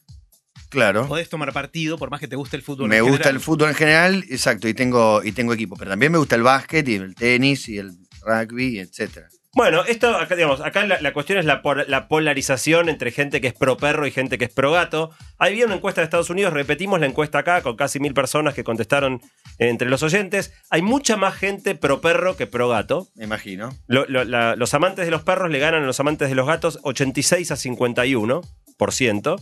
[0.69, 1.07] Claro.
[1.07, 2.89] Podés tomar partido por más que te guste el fútbol.
[2.89, 3.35] Me en gusta general.
[3.35, 5.75] el fútbol en general, exacto, y tengo, y tengo equipo.
[5.77, 9.27] Pero también me gusta el básquet y el tenis y el rugby, etcétera.
[9.53, 13.41] Bueno, esto, acá, digamos, acá la, la cuestión es la, por- la polarización entre gente
[13.41, 15.09] que es pro perro y gente que es pro gato.
[15.39, 18.63] Había una encuesta de Estados Unidos, repetimos la encuesta acá, con casi mil personas que
[18.63, 19.15] contestaron
[19.57, 20.53] eh, entre los oyentes.
[20.69, 23.07] Hay mucha más gente pro perro que pro gato.
[23.15, 23.75] Me imagino.
[23.87, 26.45] Lo- lo- la- los amantes de los perros le ganan a los amantes de los
[26.45, 29.41] gatos 86 a 51%.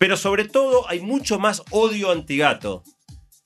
[0.00, 2.82] Pero sobre todo hay mucho más odio antigato.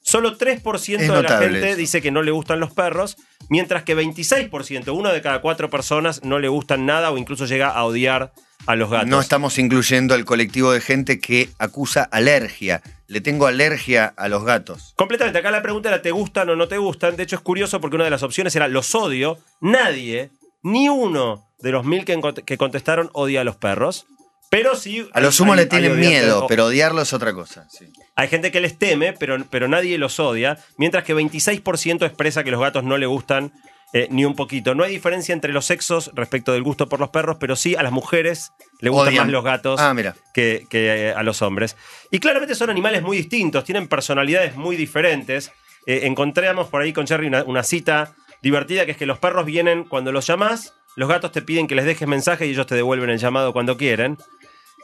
[0.03, 1.77] Solo 3% de la gente eso.
[1.77, 3.17] dice que no le gustan los perros,
[3.49, 7.71] mientras que 26%, uno de cada cuatro personas, no le gustan nada o incluso llega
[7.71, 8.33] a odiar
[8.67, 9.09] a los gatos.
[9.09, 12.83] No estamos incluyendo al colectivo de gente que acusa alergia.
[13.09, 14.93] Le tengo alergia a los gatos.
[14.95, 17.17] Completamente, acá la pregunta era ¿te gustan o no te gustan?
[17.17, 19.39] De hecho es curioso porque una de las opciones era los odio.
[19.61, 20.31] Nadie,
[20.63, 24.07] ni uno de los mil que, que contestaron odia a los perros.
[24.57, 25.09] Pero sí...
[25.13, 27.67] A lo sumo hay- le tienen miedo, pero odiarlo es otra cosa.
[27.71, 27.87] sí.
[28.17, 30.59] Hay gente que les teme, pero, pero nadie los odia.
[30.79, 33.53] Mientras que 26% expresa que los gatos no le gustan
[33.93, 34.75] eh, ni un poquito.
[34.77, 37.83] No hay diferencia entre los sexos respecto del gusto por los perros, pero sí a
[37.83, 39.25] las mujeres le gustan Odian.
[39.27, 39.95] más los gatos Ah,
[40.33, 41.77] que, que, eh, a los hombres.
[42.13, 45.51] Y claramente son animales muy distintos, tienen personalidades muy diferentes.
[45.87, 49.45] Eh, encontramos por ahí con Cherry una, una cita divertida que es que los perros
[49.47, 52.75] vienen cuando los llamás, los gatos te piden que les dejes mensaje y ellos te
[52.77, 54.17] devuelven el llamado cuando quieren.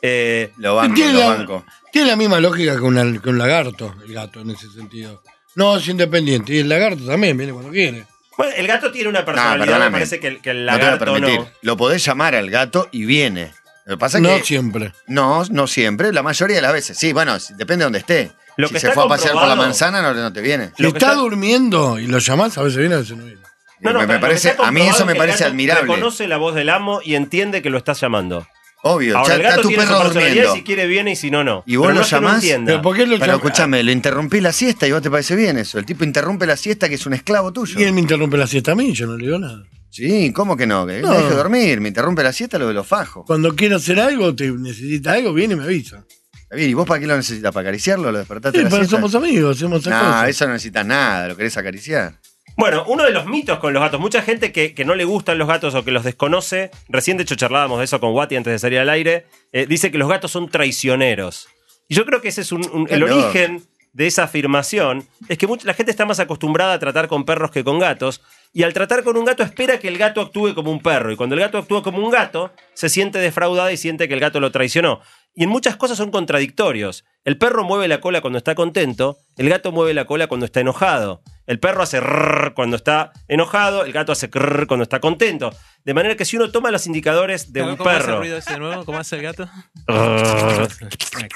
[0.02, 1.64] Eh, Lo banco, tiene, lo la, banco.
[1.92, 5.22] tiene la misma lógica que, una- que un lagarto, el gato, en ese sentido.
[5.56, 6.54] No, es independiente.
[6.54, 8.06] Y el lagarto también viene cuando quiere.
[8.38, 10.86] bueno, el gato tiene una personalidad, me parece que el, que el No te voy
[10.86, 11.48] a lagarto no.
[11.62, 13.52] Lo podés llamar al gato y viene.
[13.86, 14.44] Lo que pasa es No que.
[14.44, 14.92] siempre.
[15.06, 16.96] No, no siempre, la mayoría de las veces.
[16.96, 18.32] Sí, bueno, depende de donde esté.
[18.56, 20.70] Lo si que se fue a pasear por la manzana, no, no te viene.
[20.78, 23.40] Lo que está, está- durmiendo y lo llamás, a veces viene, a veces no viene.
[23.80, 25.82] No, no, me, parece, a mí eso me parece admirable.
[25.82, 28.46] Reconoce la voz del amo y entiende que lo estás llamando.
[28.82, 30.54] Obvio, Ahora, ya el está gato tu tiene su perro personalidad durmiendo.
[30.54, 31.62] y si quiere viene y si no, no.
[31.66, 32.66] Y vos Pero lo no es que no llamás, entienda.
[32.72, 35.36] Pero ¿por qué lo Pero llama- escúchame, lo interrumpí la siesta y vos te parece
[35.36, 35.78] bien eso.
[35.78, 37.78] El tipo interrumpe la siesta que es un esclavo tuyo.
[37.78, 39.62] Y él me interrumpe la siesta a mí, yo no le digo nada.
[39.90, 40.86] Sí, ¿cómo que no?
[40.86, 41.10] Que No.
[41.10, 43.24] me deje dormir, me interrumpe la siesta, lo de los fajos.
[43.26, 46.04] Cuando quiere hacer algo, te necesita algo, viene y me avisa.
[46.42, 47.52] Está bien, ¿y vos para qué lo necesitas?
[47.52, 48.10] ¿Para acariciarlo?
[48.10, 48.96] ¿Lo despertaste Sí, de la pero siesta?
[48.96, 50.28] somos amigos, hacemos esas No, cosas.
[50.30, 52.18] eso no necesitas nada, lo querés acariciar.
[52.56, 55.38] Bueno, uno de los mitos con los gatos, mucha gente que, que no le gustan
[55.38, 58.52] los gatos o que los desconoce, recién de hecho charlábamos de eso con Wati antes
[58.52, 61.48] de salir al aire, eh, dice que los gatos son traicioneros.
[61.88, 65.66] Y yo creo que ese es un- el origen de esa afirmación, es que mucha-
[65.66, 68.20] la gente está más acostumbrada a tratar con perros que con gatos,
[68.52, 71.16] y al tratar con un gato espera que el gato actúe como un perro, y
[71.16, 74.38] cuando el gato actúa como un gato, se siente defraudada y siente que el gato
[74.40, 75.00] lo traicionó.
[75.32, 77.04] y en muchas cosas son contradictorios.
[77.24, 80.58] El perro mueve la cola cuando está contento, el gato mueve la cola cuando está
[80.58, 81.22] enojado.
[81.50, 85.52] El perro hace rrr cuando está enojado, el gato hace crrr cuando está contento.
[85.84, 88.36] De manera que si uno toma los indicadores de un ¿Cómo hace el perro, ruido
[88.36, 88.84] ese de nuevo?
[88.84, 89.50] ¿Cómo hace el gato?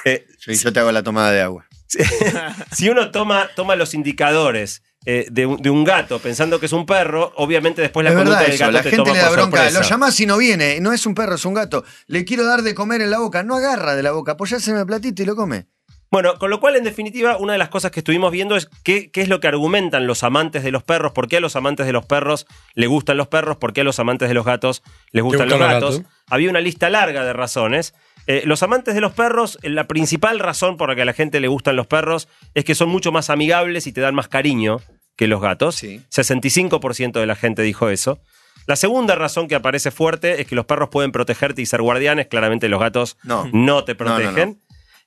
[0.05, 1.67] eh, yo te hago la tomada de agua.
[2.71, 6.73] si uno toma, toma los indicadores eh, de, un, de un gato pensando que es
[6.73, 9.13] un perro, obviamente después la es conducta verdad del eso, gato la te gente toma
[9.15, 9.57] le da por bronca.
[9.57, 9.81] sorpresa.
[9.81, 10.79] Lo llamás y no viene.
[10.81, 11.85] No es un perro, es un gato.
[12.07, 13.43] Le quiero dar de comer en la boca.
[13.43, 14.33] No agarra de la boca.
[14.33, 15.67] Apoyáseme el platito y lo come.
[16.15, 19.11] Bueno, con lo cual, en definitiva, una de las cosas que estuvimos viendo es qué,
[19.11, 21.87] qué es lo que argumentan los amantes de los perros, por qué a los amantes
[21.87, 24.85] de los perros les gustan los perros, por qué a los amantes de los gatos
[25.11, 26.03] les gustan los gatos.
[26.31, 27.95] Había una lista larga de razones.
[28.29, 31.41] Eh, los amantes de los perros, la principal razón por la que a la gente
[31.41, 34.81] le gustan los perros es que son mucho más amigables y te dan más cariño
[35.17, 35.75] que los gatos.
[35.75, 36.01] Sí.
[36.13, 38.21] 65% de la gente dijo eso.
[38.67, 42.29] La segunda razón que aparece fuerte es que los perros pueden protegerte y ser guardianes.
[42.29, 43.49] Claramente los gatos No.
[43.53, 44.55] no te No, no, no.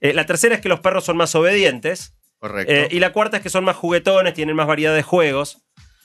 [0.01, 2.13] Eh, la tercera es que los perros son más obedientes.
[2.39, 2.71] Correcto.
[2.71, 5.63] Eh, y la cuarta es que son más juguetones, tienen más variedad de juegos.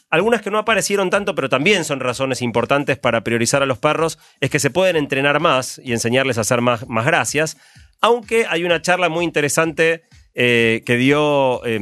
[0.09, 4.19] Algunas que no aparecieron tanto, pero también son razones importantes para priorizar a los perros,
[4.41, 7.57] es que se pueden entrenar más y enseñarles a hacer más, más gracias.
[8.01, 10.03] Aunque hay una charla muy interesante
[10.35, 11.79] eh, que dio eh,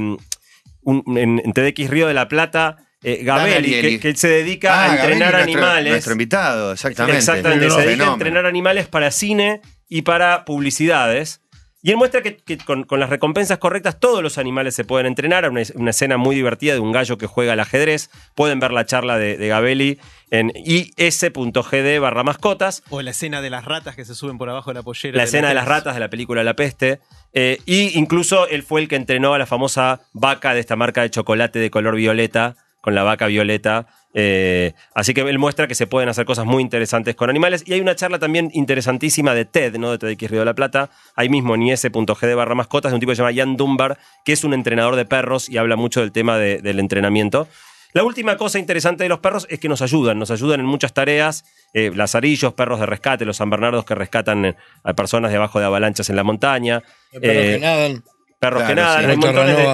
[0.83, 4.93] un- en, en TDX Río de la Plata eh, Gabelli, que, que se dedica Ah,
[4.93, 5.93] a entrenar Gabelli, nuestro- animales.
[5.93, 7.19] Nuestro invitado, exactamente.
[7.19, 11.41] Exactamente, se dedica a entrenar animales para cine y para publicidades.
[11.83, 15.07] Y él muestra que, que con, con las recompensas correctas todos los animales se pueden
[15.07, 15.49] entrenar.
[15.49, 18.11] Una, una escena muy divertida de un gallo que juega al ajedrez.
[18.35, 19.99] Pueden ver la charla de, de Gabelli
[20.31, 22.83] en is.gd barra mascotas.
[22.91, 25.17] O la escena de las ratas que se suben por abajo de la pollera.
[25.17, 27.01] La escena de las ratas de la película La Peste.
[27.33, 31.03] Eh, y incluso él fue el que entrenó a la famosa vaca de esta marca
[31.03, 33.87] de chocolate de color violeta, con la vaca violeta.
[34.13, 37.63] Eh, así que él muestra que se pueden hacer cosas muy interesantes con animales.
[37.67, 39.93] Y hay una charla también interesantísima de TED, ¿no?
[39.93, 43.11] De TEDx Río de la Plata, ahí mismo en is.gd barra mascotas, de un tipo
[43.11, 46.11] que se llama Jan Dunbar, que es un entrenador de perros y habla mucho del
[46.13, 47.47] tema de- del entrenamiento.
[47.93, 50.93] La última cosa interesante de los perros es que nos ayudan, nos ayudan en muchas
[50.93, 51.45] tareas.
[51.75, 55.67] Eh, lazarillos, perros de rescate, los San Bernardos que rescatan eh, a personas debajo de
[55.67, 56.81] avalanchas en la montaña.
[57.13, 58.05] Perros Eh, que nadan.
[58.41, 59.11] Perros que nadan, sí.
[59.11, 59.17] hay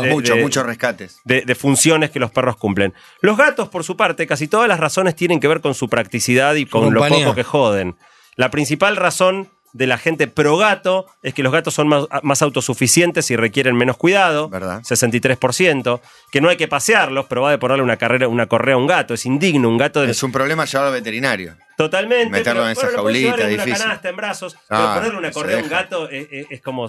[0.02, 1.20] de, de- Muchos, de- muchos rescates.
[1.24, 2.92] de- funciones que los perros cumplen.
[3.22, 6.54] Los gatos, por su parte, casi todas las razones tienen que ver con su practicidad
[6.56, 7.96] y con lo poco que joden.
[8.34, 12.40] La principal razón de la gente pro gato es que los gatos son más, más
[12.42, 14.80] autosuficientes y requieren menos cuidado, ¿Verdad?
[14.82, 16.00] 63%,
[16.32, 18.86] que no hay que pasearlos, pero va de ponerle una, carrera, una correa a un
[18.86, 21.56] gato, es indigno, un gato de- Es un problema llevarlo al veterinario.
[21.76, 22.30] Totalmente.
[22.30, 23.82] Meterlo pero, en esa bueno, jaulita, en una difícil.
[23.82, 24.56] canasta, en brazos.
[24.70, 26.86] Ah, pero ponerle una correa a un gato es, es- es como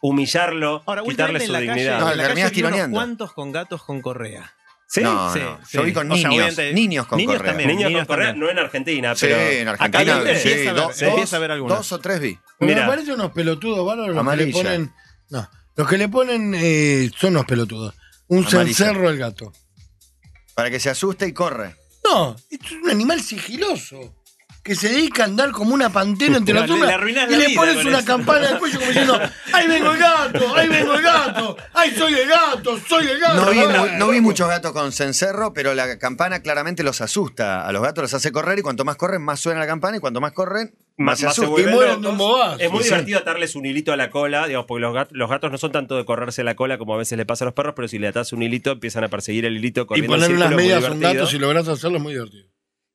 [0.00, 1.92] humillarlo, Ahora, quitarle su en la dignidad.
[1.92, 4.52] calle, No, en la terminás calle unos cuantos con gatos con correa.
[4.94, 5.00] ¿Sí?
[5.02, 5.58] No, sí, no.
[5.66, 5.76] sí.
[5.76, 6.44] Yo vi con O sea, niños.
[6.44, 7.50] obviamente- niños con niños correa.
[7.50, 7.68] también.
[7.70, 8.46] Niños con niños correa, también.
[8.46, 10.14] no en Argentina, Sí, pero en acá Argentina.
[10.14, 10.38] también.
[10.38, 11.78] sí, empieza dos, se empieza a ver dos- algunos.
[11.78, 12.38] dos o tres vi.
[12.60, 12.82] Mira.
[12.82, 14.92] me parecen unos pelotudos bárbaros los que le ponen.
[15.30, 17.92] No, los que le ponen eh, son unos pelotudos.
[18.28, 18.60] Un Amarilla.
[18.76, 19.52] cencerro al gato.
[20.54, 21.74] Para que se asuste y corre.
[22.04, 24.14] No, esto es un animal sigiloso.
[24.64, 27.54] Que se dedica a andar como una pantera entre No, las arruinás y la le
[27.54, 28.06] pones una eso.
[28.06, 29.20] campana al cuello como diciendo
[29.52, 30.56] ¡Ahí vengo el gato!
[30.56, 31.56] ¡Ahí vengo el gato!
[31.74, 32.78] ¡Ay, soy el gato!
[32.88, 33.44] ¡Soy el gato!
[33.44, 37.66] No vi, mu- no vi muchos gatos con cencerro, pero la campana claramente los asusta.
[37.68, 40.00] A los gatos los hace correr y cuanto más corren, más suena la campana y
[40.00, 42.56] cuanto más corren, más, Más se vuelven Y locos.
[42.58, 42.88] Es muy Sí.
[42.88, 45.72] divertido atarles un hilito a la cola, digamos, porque los gatos, los gatos no son
[45.72, 47.98] tanto de correrse la cola como a veces le pasa a los perros, pero si
[47.98, 50.84] le atas un hilito empiezan a perseguir el hilito Y corriendo en poner unas medias
[50.84, 52.46] a un gato, si logras hacerlo, es muy divertido.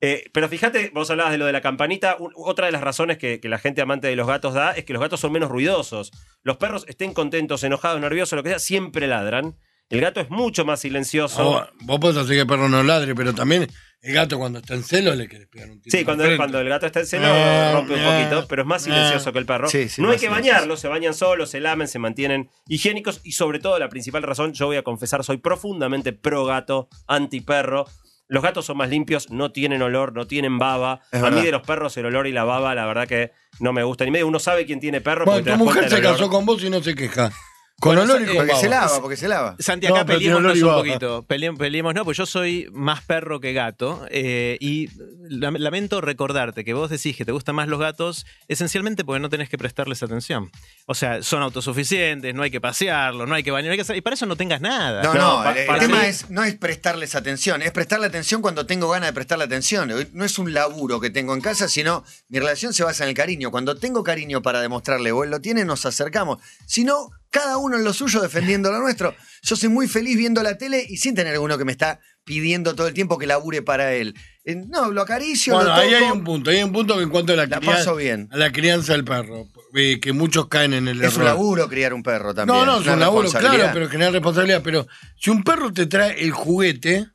[0.02, 2.16] Eh, pero fíjate, vos hablabas de lo de la campanita.
[2.20, 4.86] u- Otra de las razones que, que la gente amante de los gatos da es
[4.86, 6.12] que los gatos son menos ruidosos.
[6.44, 9.58] Los perros estén contentos, enojados, nerviosos, lo que sea, siempre ladran.
[9.90, 11.44] El gato es mucho más silencioso.
[11.44, 13.68] Vos, vos podés hacer que el perro no ladre, pero también
[14.02, 15.98] el gato cuando está en celo le querés pegar un tiro.
[15.98, 18.84] Sí, cuando, cuando el gato está en celo Ah, rompe un poquito, pero es más
[18.84, 19.68] silencioso que el perro.
[19.68, 20.52] Sí, sí, no hay que silencioso.
[20.54, 24.54] bañarlos, se bañan solos, se lamen, se mantienen higiénicos y sobre todo la principal razón,
[24.54, 27.86] yo voy a confesar, soy profundamente pro gato, anti perro.
[28.30, 31.02] Los gatos son más limpios, no tienen olor, no tienen baba.
[31.12, 33.74] Es a mí de los perros el olor y la baba, la verdad que no
[33.74, 34.08] me gustan.
[34.08, 35.26] Y medio uno sabe quién tiene perro.
[35.26, 37.32] Bueno, porque tu mujer se casó con vos y no se queja.
[37.80, 38.86] Con Bueno, olor y con Porque se baba.
[38.88, 39.56] lava, porque se lava.
[39.58, 41.24] Santi, No, acá peleémonos y un poquito.
[41.26, 44.06] Pele- Peleemos, no, pues yo soy más perro que gato.
[44.12, 44.89] eh, y
[45.30, 49.30] lam- lamento recordarte que vos decís que te gustan más los gatos, esencialmente porque no
[49.30, 50.52] tenés que prestarles atención.
[50.91, 53.84] O sea, son autosuficientes, no hay que pasearlos, no hay que bañar, no hay que
[53.84, 55.04] hacer- y para eso no tengas nada.
[55.04, 58.08] No, No, no, pa- el, el tema mí- es, no es prestarles atención, es prestarle
[58.08, 59.91] atención cuando tengo ganas de prestarle atención.
[60.13, 63.15] No es un laburo que tengo en casa, sino mi relación se basa en el
[63.15, 63.52] cariño.
[63.52, 66.39] Cuando tengo cariño para demostrarle o él lo tiene, nos acercamos.
[66.65, 69.13] Si no, cada uno en lo suyo defendiendo lo nuestro.
[69.43, 72.73] Yo soy muy feliz viendo la tele y sin tener uno que me está pidiendo
[72.75, 74.15] todo el tiempo que labure para él.
[74.43, 77.10] eh, no, lo acaricio, Bueno, lo ahí hay un punto, hay un punto que en
[77.10, 78.28] cuanto a la, La crianza, paso bien.
[78.32, 81.25] a la crianza del perro, eh, que muchos caen en el Es un error.
[81.36, 82.58] laburo criar un perro también.
[82.58, 84.62] No, no, es un laburo, claro, pero generar responsabilidad.
[84.63, 87.08] Pero si un perro te trae el juguete,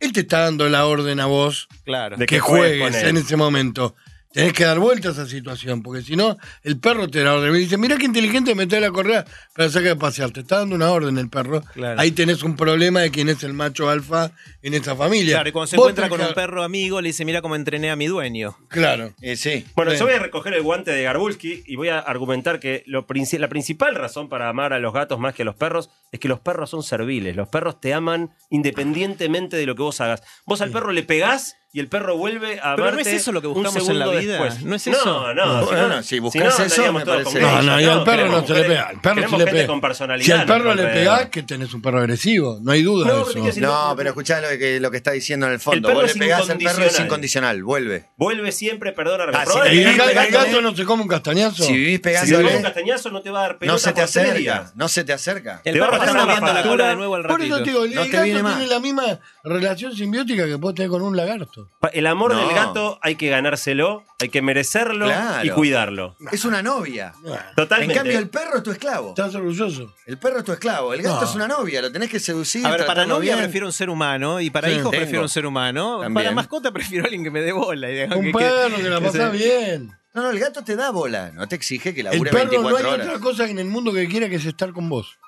[0.00, 2.16] él te está dando la orden a vos Claro.
[2.16, 3.08] De que que juegues juegues con él.
[3.08, 3.94] en ese momento.
[4.32, 7.52] Tenés que dar vuelta a esa situación, porque si no, el perro te da orden.
[7.52, 10.30] Me dice, mira qué inteligente meter la correa para sacar a pasear.
[10.30, 11.62] Te está dando una orden el perro.
[11.74, 12.00] Claro.
[12.00, 14.30] Ahí tenés un problema de quién es el macho alfa
[14.62, 15.34] en esa familia.
[15.36, 17.56] Claro, y cuando se Vos encuentra con que- un perro amigo, le dice, mira cómo
[17.56, 18.56] entrené a mi dueño.
[18.68, 19.12] Claro.
[19.20, 19.66] Eh, sí.
[19.76, 19.98] Bueno, Sí.
[19.98, 23.38] yo voy a recoger el guante de Garbulski y voy a argumentar que lo princi-
[23.38, 26.28] la principal razón para amar a los gatos más que a los perros es que
[26.28, 27.36] los perros son serviles.
[27.36, 30.22] Los perros te aman independientemente de lo que vos hagas.
[30.46, 33.40] Vos al perro le pegás y el perro vuelve a Pero no es eso lo
[33.40, 34.32] que un buscamos en la segundo vida.
[34.42, 34.62] después.
[34.62, 35.04] No es eso.
[35.06, 35.46] No, no.
[35.46, 38.52] No, si bueno, si buscas eso, me parece- No, no, y al perro no se
[38.52, 38.82] le pega.
[38.88, 39.66] Al perro queremos se le gente pega.
[39.68, 40.26] con personalidad.
[40.26, 42.58] Si al perro no le pegás, que tenés un perro agresivo.
[42.60, 43.60] No hay duda No, de eso.
[43.60, 45.88] No, pero escuchá lo que, lo que está diciendo en el fondo.
[45.88, 47.62] perro Vos le pegás al perro, es incondicional.
[47.64, 48.04] vuelve.
[48.18, 49.32] Vuelve siempre, perdóname.
[49.34, 51.62] Ah, si probable le ¿Y que el, vivís gato- el no se come un castañazo?
[51.64, 53.88] Si vivís si pegándole, come un castañazo no te va a dar pelota no se
[53.88, 54.72] te por acerca.
[54.74, 55.62] No se te acerca.
[55.64, 57.54] El perro está moviendo la cola de nuevo al Por ratito.
[57.56, 61.00] eso te digo, el No gato tiene la misma relación simbiótica que vos tenés con
[61.00, 61.61] un lagarto.
[61.92, 62.40] El amor No.
[62.46, 65.44] del gato hay que ganárselo, hay que merecerlo Claro.
[65.44, 66.16] y cuidarlo.
[66.30, 67.12] Es una novia.
[67.56, 67.92] Totalmente.
[67.94, 69.10] En cambio, el perro es tu esclavo.
[69.10, 69.94] ¿Estás orgulloso?
[70.06, 70.94] El perro es tu esclavo.
[70.94, 71.26] El gato No.
[71.28, 71.82] es una novia.
[71.82, 72.64] Lo tenés que seducir.
[72.66, 73.44] A ver, para tratarlo novia bien.
[73.44, 74.74] prefiero un ser humano y para Sí.
[74.74, 75.00] hijos Tengo.
[75.02, 76.00] prefiero un ser humano.
[76.00, 76.14] También.
[76.14, 77.90] Para mascota prefiero a alguien que me dé bola.
[77.90, 79.90] y Un que- perro que la que pasa se- bien.
[80.14, 81.30] No, no, el gato te da bola.
[81.32, 83.06] No te exige que El labure perro no 24 hay horas.
[83.06, 85.18] otra cosa en el mundo que quiera que es estar con vos.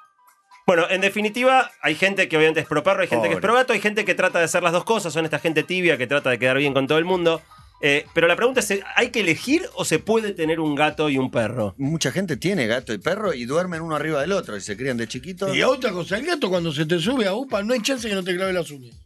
[0.67, 3.53] Bueno, en definitiva, hay gente que obviamente es pro perro, hay gente que es pro
[3.53, 6.07] gato, hay gente que trata de hacer las dos cosas, son esta gente tibia que
[6.07, 7.43] trata de quedar bien con todo el mundo.
[7.83, 11.19] Eh, pero la pregunta es, ¿hay que elegir o se puede tener un gato y
[11.19, 11.75] un perro?
[11.77, 14.97] Mucha gente tiene gato y perro y duermen uno arriba del otro y se crían
[14.97, 15.55] de chiquitos.
[15.55, 18.15] Y otra cosa, el gato cuando se te sube a UPA no hay chance que
[18.15, 19.04] no te clave las uñas.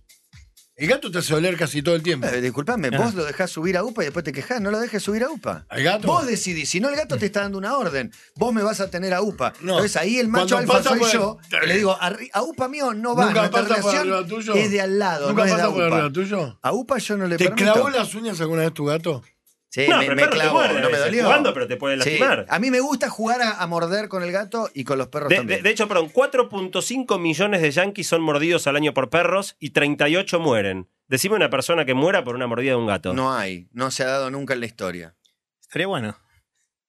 [0.81, 2.29] El gato te hace oler casi todo el tiempo.
[2.29, 2.99] Eh, disculpame, Ah.
[2.99, 5.29] vos lo dejás subir a UPA y después te quejás, no lo dejes subir a
[5.31, 5.67] UPA.
[5.69, 6.07] ¿Al gato?
[6.07, 8.89] Vos decidís, si no el gato te está dando una orden, vos me vas a
[8.89, 9.55] tener a UPA.
[9.61, 9.73] No.
[9.73, 12.69] Entonces ahí el macho Cuando alfa soy por el- yo, le digo, "Arri- a UPA
[12.69, 14.55] mío no va, ¿Nunca nuestra pasa por relación arriba tuyo?
[14.55, 16.13] es de al lado, ¿Nunca no es de pasa por arriba UPA.
[16.13, 16.59] tuyo?
[16.63, 17.73] A UPA yo no le ¿Te permito.
[17.73, 19.25] clavó las uñas alguna vez tu gato?
[19.71, 21.25] Sí, No, me, pero el me muerde a no me dolió.
[21.25, 22.47] jugando, pero te puede Sí, lastimar.
[22.49, 25.29] A mí me gusta jugar a, a morder con el gato y con los perros
[25.29, 25.59] De, también.
[25.59, 29.71] de- de hecho, perdón, 4.5 millones de yanquis son mordidos al año por perros y
[29.71, 30.89] 38 mueren.
[31.07, 33.13] Decime una persona que muera por una mordida de un gato.
[33.13, 35.15] no hay, no se ha dado nunca en la historia.
[35.61, 36.17] Estaría bueno.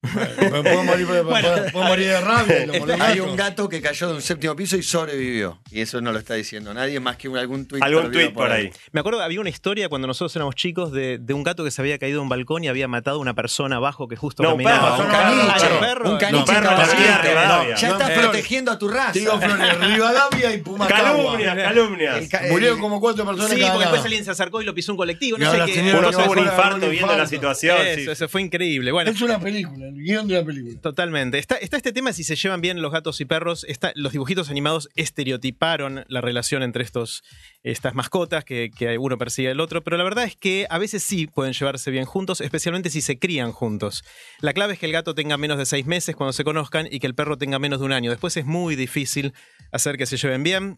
[0.01, 2.65] Puedo morir, puedo- puedo- puedo morir de rabia.
[3.05, 5.59] Hay un gato que cayó de un séptimo piso y sobrevivió.
[5.71, 7.83] Y eso no lo está diciendo nadie más que un- algún tuit.
[7.83, 8.71] Algún tuit por ahí.
[8.93, 11.81] Me acuerdo, había una historia cuando nosotros éramos chicos de, de un gato que se
[11.81, 14.55] había caído de un balcón y había matado a una persona abajo que justo No,
[14.55, 14.97] un caminaba.
[14.97, 15.15] perro, un.
[15.15, 16.11] Ah, ¿un perro?
[16.11, 17.75] Un caniche No, perro, perro, Rivadavia.
[17.75, 18.19] Ya estás Flores.
[18.23, 19.11] protegiendo a tu raza.
[19.11, 21.23] Digo, Flores, Rivadavia y Pumacagua.
[21.33, 22.17] Calumnias, calumnias.
[22.17, 24.65] El ca- Murieron el- como cuatro personas Sí, cada porque después alguien se acercó y
[24.65, 25.37] lo pisó un colectivo.
[25.37, 25.81] No sé qué.
[25.91, 27.77] Uno no, tuvo un infarto viendo la situación.
[27.85, 28.91] Eso, eso fue increíble.
[28.93, 30.79] Bueno, Es una película, el guion una película.
[30.81, 31.37] Totalmente.
[31.37, 33.65] Está, este tema si se llevan bien los gatos y perros.
[33.95, 37.23] Los dibujitos animados estereotiparon la relación entre estos,
[37.63, 41.03] estas mascotas que, que uno persigue al otro, pero la verdad es que a veces
[41.03, 44.03] sí pueden llevarse bien juntos, especialmente si se crían juntos.
[44.41, 46.99] La clave es que el gato tenga menos de seis meses cuando se conozcan y
[46.99, 48.09] que el perro tenga menos de un año.
[48.09, 49.33] Después es muy difícil
[49.71, 50.77] hacer que se lleven bien.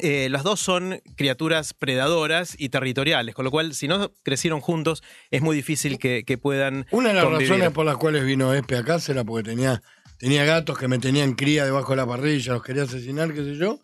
[0.00, 5.02] Eh, las dos son criaturas predadoras y territoriales, con lo cual si no crecieron juntos
[5.30, 7.48] es muy difícil que, que puedan Una de las convivir.
[7.48, 9.80] razones por las cuales vino Espe acá era porque tenía,
[10.18, 13.54] tenía gatos que me tenían cría debajo de la parrilla, los quería asesinar, qué sé
[13.56, 13.78] yo.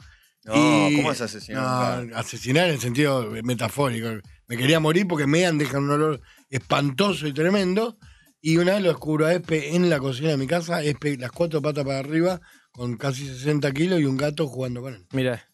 [0.45, 2.05] No, Y- ¿cómo es asesinar?
[2.07, 4.09] No, asesinar en el sentido metafórico.
[4.49, 7.99] Me quería morir porque mean, dejan un olor espantoso y tremendo.
[8.43, 11.31] Y una vez lo descubro a Espe en la cocina de mi casa, Espe las
[11.31, 12.41] cuatro patas para arriba,
[12.73, 15.07] con casi 60 kilos y un gato jugando con él.
[15.13, 15.47] Mira.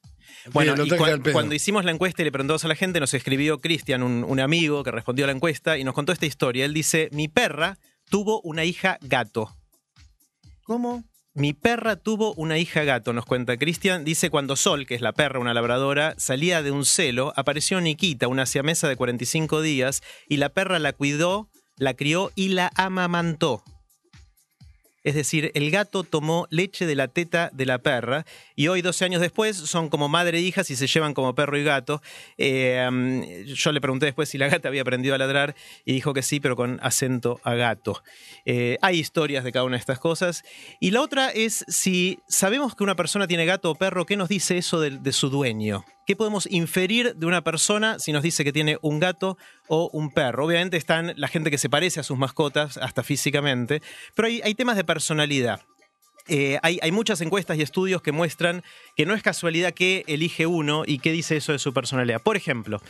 [0.53, 0.91] Bueno, y
[1.33, 4.41] cuando hicimos la encuesta y le preguntamos a la gente, nos escribió Cristian, un, un
[4.41, 6.65] amigo que respondió a la encuesta, y nos contó esta historia.
[6.65, 9.57] Él dice, mi perra tuvo una hija gato.
[10.65, 11.05] ¿Cómo?
[11.35, 14.05] Mi perra tuvo una hija gato, nos cuenta Cristian.
[14.05, 18.27] Dice, cuando Sol, que es la perra, una labradora, salía de un celo, apareció Nikita,
[18.27, 23.63] una siamesa de 45 días, y la perra la cuidó, la crió y la amamantó.
[25.07, 29.05] Es decir, el gato tomó leche de la teta de la perra y hoy, 12
[29.05, 32.03] años después, son como madre e hijas y se llevan como perro y gato.
[32.39, 35.55] Eh, um, yo le pregunté después si la gata había aprendido a ladrar
[35.85, 38.03] y dijo que sí, pero con acento a gato.
[38.47, 40.43] Eh, hay historias de cada una de estas cosas.
[40.81, 44.29] Y la otra es si sabemos que una persona tiene gato o perro, ¿qué nos
[44.29, 45.85] dice eso de su dueño?
[46.07, 49.37] ¿Qué podemos inferir de una persona si nos dice que tiene un gato
[49.67, 50.47] o un perro?
[50.47, 53.83] Obviamente están la gente que se parece a sus mascotas, hasta físicamente,
[54.15, 55.63] pero hay, temas de personalidad.
[56.29, 58.63] Eh, hay, hay muchas encuestas y estudios que muestran
[58.97, 62.23] que no es casualidad que elige uno y qué dice eso de su personalidad.
[62.23, 62.81] Por ejemplo,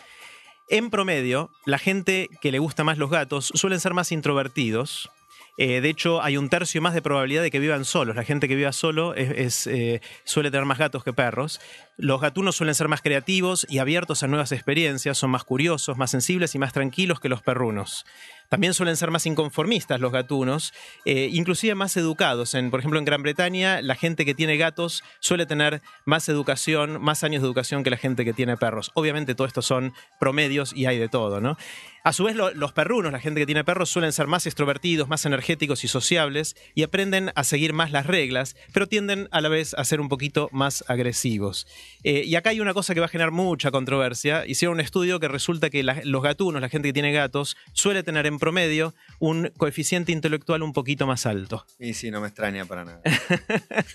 [0.68, 5.10] En promedio, la gente que le gusta más los gatos suelen ser más introvertidos.
[5.56, 8.16] Eh, de hecho, hay un tercio más de probabilidad de que vivan solos.
[8.16, 11.60] La gente que viva solo eh, suele tener más gatos que perros.
[11.96, 16.10] Los gatunos suelen ser más creativos y abiertos a nuevas experiencias, son más curiosos, más
[16.10, 18.04] sensibles y más tranquilos que los perrunos.
[18.48, 20.72] También suelen ser más inconformistas los gatunos,
[21.04, 22.54] eh, inclusive más educados.
[22.54, 27.02] En, por ejemplo, en Gran Bretaña, la gente que tiene gatos suele tener más educación,
[27.02, 28.90] más años de educación que la gente que tiene perros.
[28.94, 31.56] Obviamente, todo esto son promedios y hay de todo, ¿no?
[32.04, 35.08] A su vez, lo- los perrunos, la gente que tiene perros, suelen ser más extrovertidos,
[35.08, 39.48] más energéticos y sociables y aprenden a seguir más las reglas, pero tienden a la
[39.48, 41.66] vez a ser un poquito más agresivos.
[42.04, 44.46] Eh, y acá hay una cosa que va a generar mucha controversia.
[44.46, 48.24] Hicieron un estudio que resulta que los gatunos, la gente que tiene gatos, suele tener
[48.36, 51.64] en promedio un coeficiente intelectual un poquito más alto.
[51.78, 53.00] Y sí, no me extraña para nada.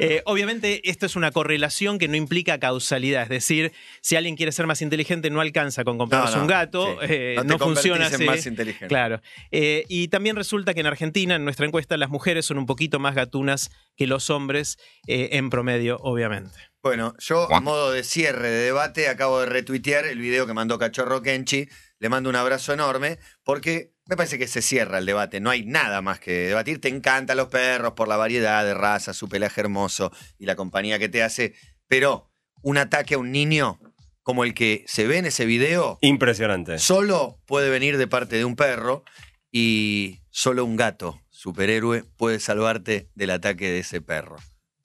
[0.00, 3.22] Eh, obviamente, esto es una correlación que no implica causalidad.
[3.24, 6.48] Es decir, si alguien quiere ser más inteligente, no alcanza con comprarse No, no, un
[6.48, 6.98] gato.
[7.00, 7.06] sí.
[7.08, 8.24] eh, No funciona así.
[8.24, 8.88] más inteligente.
[8.88, 9.20] Claro.
[9.52, 12.98] Eh, y también resulta que en Argentina, en nuestra encuesta, las mujeres son un poquito
[12.98, 16.58] más gatunas que los hombres, eh, en promedio, obviamente.
[16.82, 20.78] Bueno, yo a modo de cierre de debate acabo de retuitear el video que mandó
[20.78, 21.68] Cachorro Kenchi.
[21.98, 25.40] Le mando un abrazo enorme porque me parece que se cierra el debate.
[25.40, 26.80] No hay nada más que debatir.
[26.80, 30.98] Te encantan los perros por la variedad de razas, su pelaje hermoso y la compañía
[30.98, 31.54] que te hace.
[31.88, 32.30] Pero
[32.62, 33.80] un ataque a un niño
[34.22, 36.78] como el que se ve en ese video Impresionante.
[36.78, 39.04] solo puede venir de parte de un perro
[39.52, 44.36] y solo un gato, superhéroe, puede salvarte del ataque de ese perro.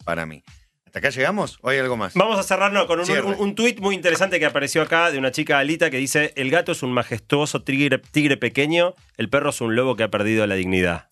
[0.05, 0.43] Para mí.
[0.89, 2.15] ¿Hasta acá llegamos o hay algo más?
[2.15, 5.29] Vamos a cerrarnos con un, un, un tuit muy interesante que apareció acá de una
[5.31, 9.61] chica Alita que dice: El gato es un majestuoso tigre, tigre pequeño, el perro es
[9.61, 11.09] un lobo que ha perdido la dignidad.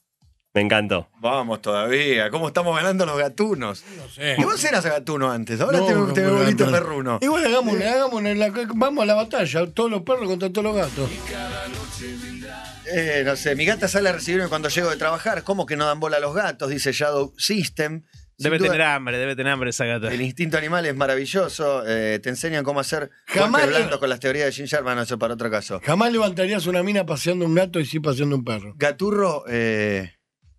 [0.56, 1.10] Me encantó.
[1.20, 2.32] Vamos todavía.
[2.32, 3.84] ¿Cómo estamos ganando los gatunos?
[3.96, 4.34] No sé.
[4.40, 6.72] Y vos eras gatuno antes, ahora No, te, no, no.
[6.72, 7.20] perruno.
[7.22, 10.64] Igual hagamos, una- hagamos una- la- vamos a la batalla, todos los perros contra todos
[10.64, 11.08] los gatos.
[12.92, 15.44] Eh, no sé, mi gata sale a recibirme cuando llego de trabajar.
[15.44, 16.70] ¿Cómo que no dan bola a los gatos?
[16.70, 18.04] Dice Shadow System.
[18.38, 20.14] Debe duda, tener hambre, debe tener hambre esa gata.
[20.14, 21.84] El instinto animal es maravilloso.
[21.88, 25.00] eh, te enseñan cómo hacer Jamás blandos con las teorías de Jim Sharman.
[25.00, 25.82] Eso para otro caso.
[25.84, 28.74] Jamás levantarías una mina paseando un gato y sí paseando un perro.
[28.78, 30.14] Gaturro, eh,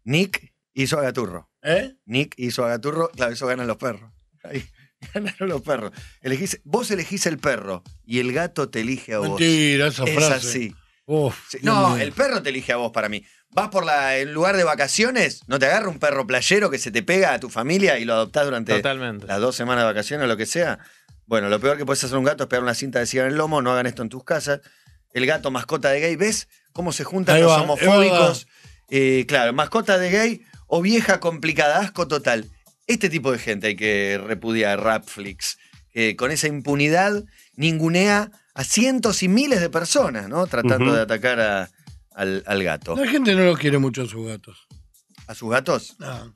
[0.05, 1.51] Nick hizo a Gaturro.
[1.63, 1.95] ¿Eh?
[2.07, 3.11] Nick hizo a Gaturro.
[3.11, 4.11] Claro, eso ganan los perros.
[4.43, 4.65] Ahí,
[5.15, 5.93] ganaron los perros.
[6.23, 9.29] Elegís- vos elegís el perro y el gato te elige a vos.
[9.29, 10.35] Mentira, esa Es frase.
[10.35, 10.75] así.
[11.11, 13.25] Uf, Sí, Dios No, el perro te elige a vos para mí.
[13.61, 16.91] Vas por la, el lugar de vacaciones, no te agarra un perro playero que se
[16.91, 19.27] te pega a tu familia y lo adoptás durante Totalmente.
[19.27, 20.79] las dos semanas de vacaciones o lo que sea.
[21.27, 23.29] Bueno, lo peor que puedes hacer a un gato es pegar una cinta de cigarro
[23.29, 24.61] en el lomo, no hagan esto en tus casas.
[25.13, 28.47] El gato mascota de gay, ¿ves cómo se juntan Ahí los va, homofóbicos?
[28.91, 32.47] Eh, claro, mascota de gay o vieja complicada, asco total.
[32.87, 35.59] Este tipo de gente hay que repudiar, Rapflix,
[35.93, 37.25] que con esa impunidad
[37.57, 40.47] ningunea a cientos y miles de personas, ¿no?
[40.47, 41.71] Tratando de atacar a-
[42.19, 42.95] al, al gato.
[42.97, 44.67] La gente no lo quiere mucho a sus gatos.
[45.27, 45.97] ¿A sus gatos?
[45.99, 46.35] No.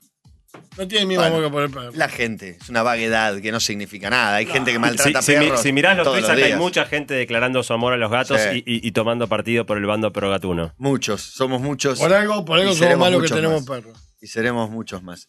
[0.77, 1.91] No tiene misma Bueno, boca por el perro.
[1.95, 4.35] La gente, es una vaguedad que no significa nada.
[4.35, 5.61] Hay gente que Si, maltrata si mi- perros.
[5.61, 6.59] si mirás los todos tweets, acá hay días.
[6.59, 8.63] mucha gente declarando su amor a los gatos Sí.
[8.65, 10.73] y, y- y tomando partido por el bando pro gatuno.
[10.77, 11.97] Muchos, somos muchos.
[11.99, 13.77] Por algo, por algo Y somos seremos malos que muchos tenemos más.
[13.81, 13.97] perros.
[14.21, 15.27] Y seremos muchos más.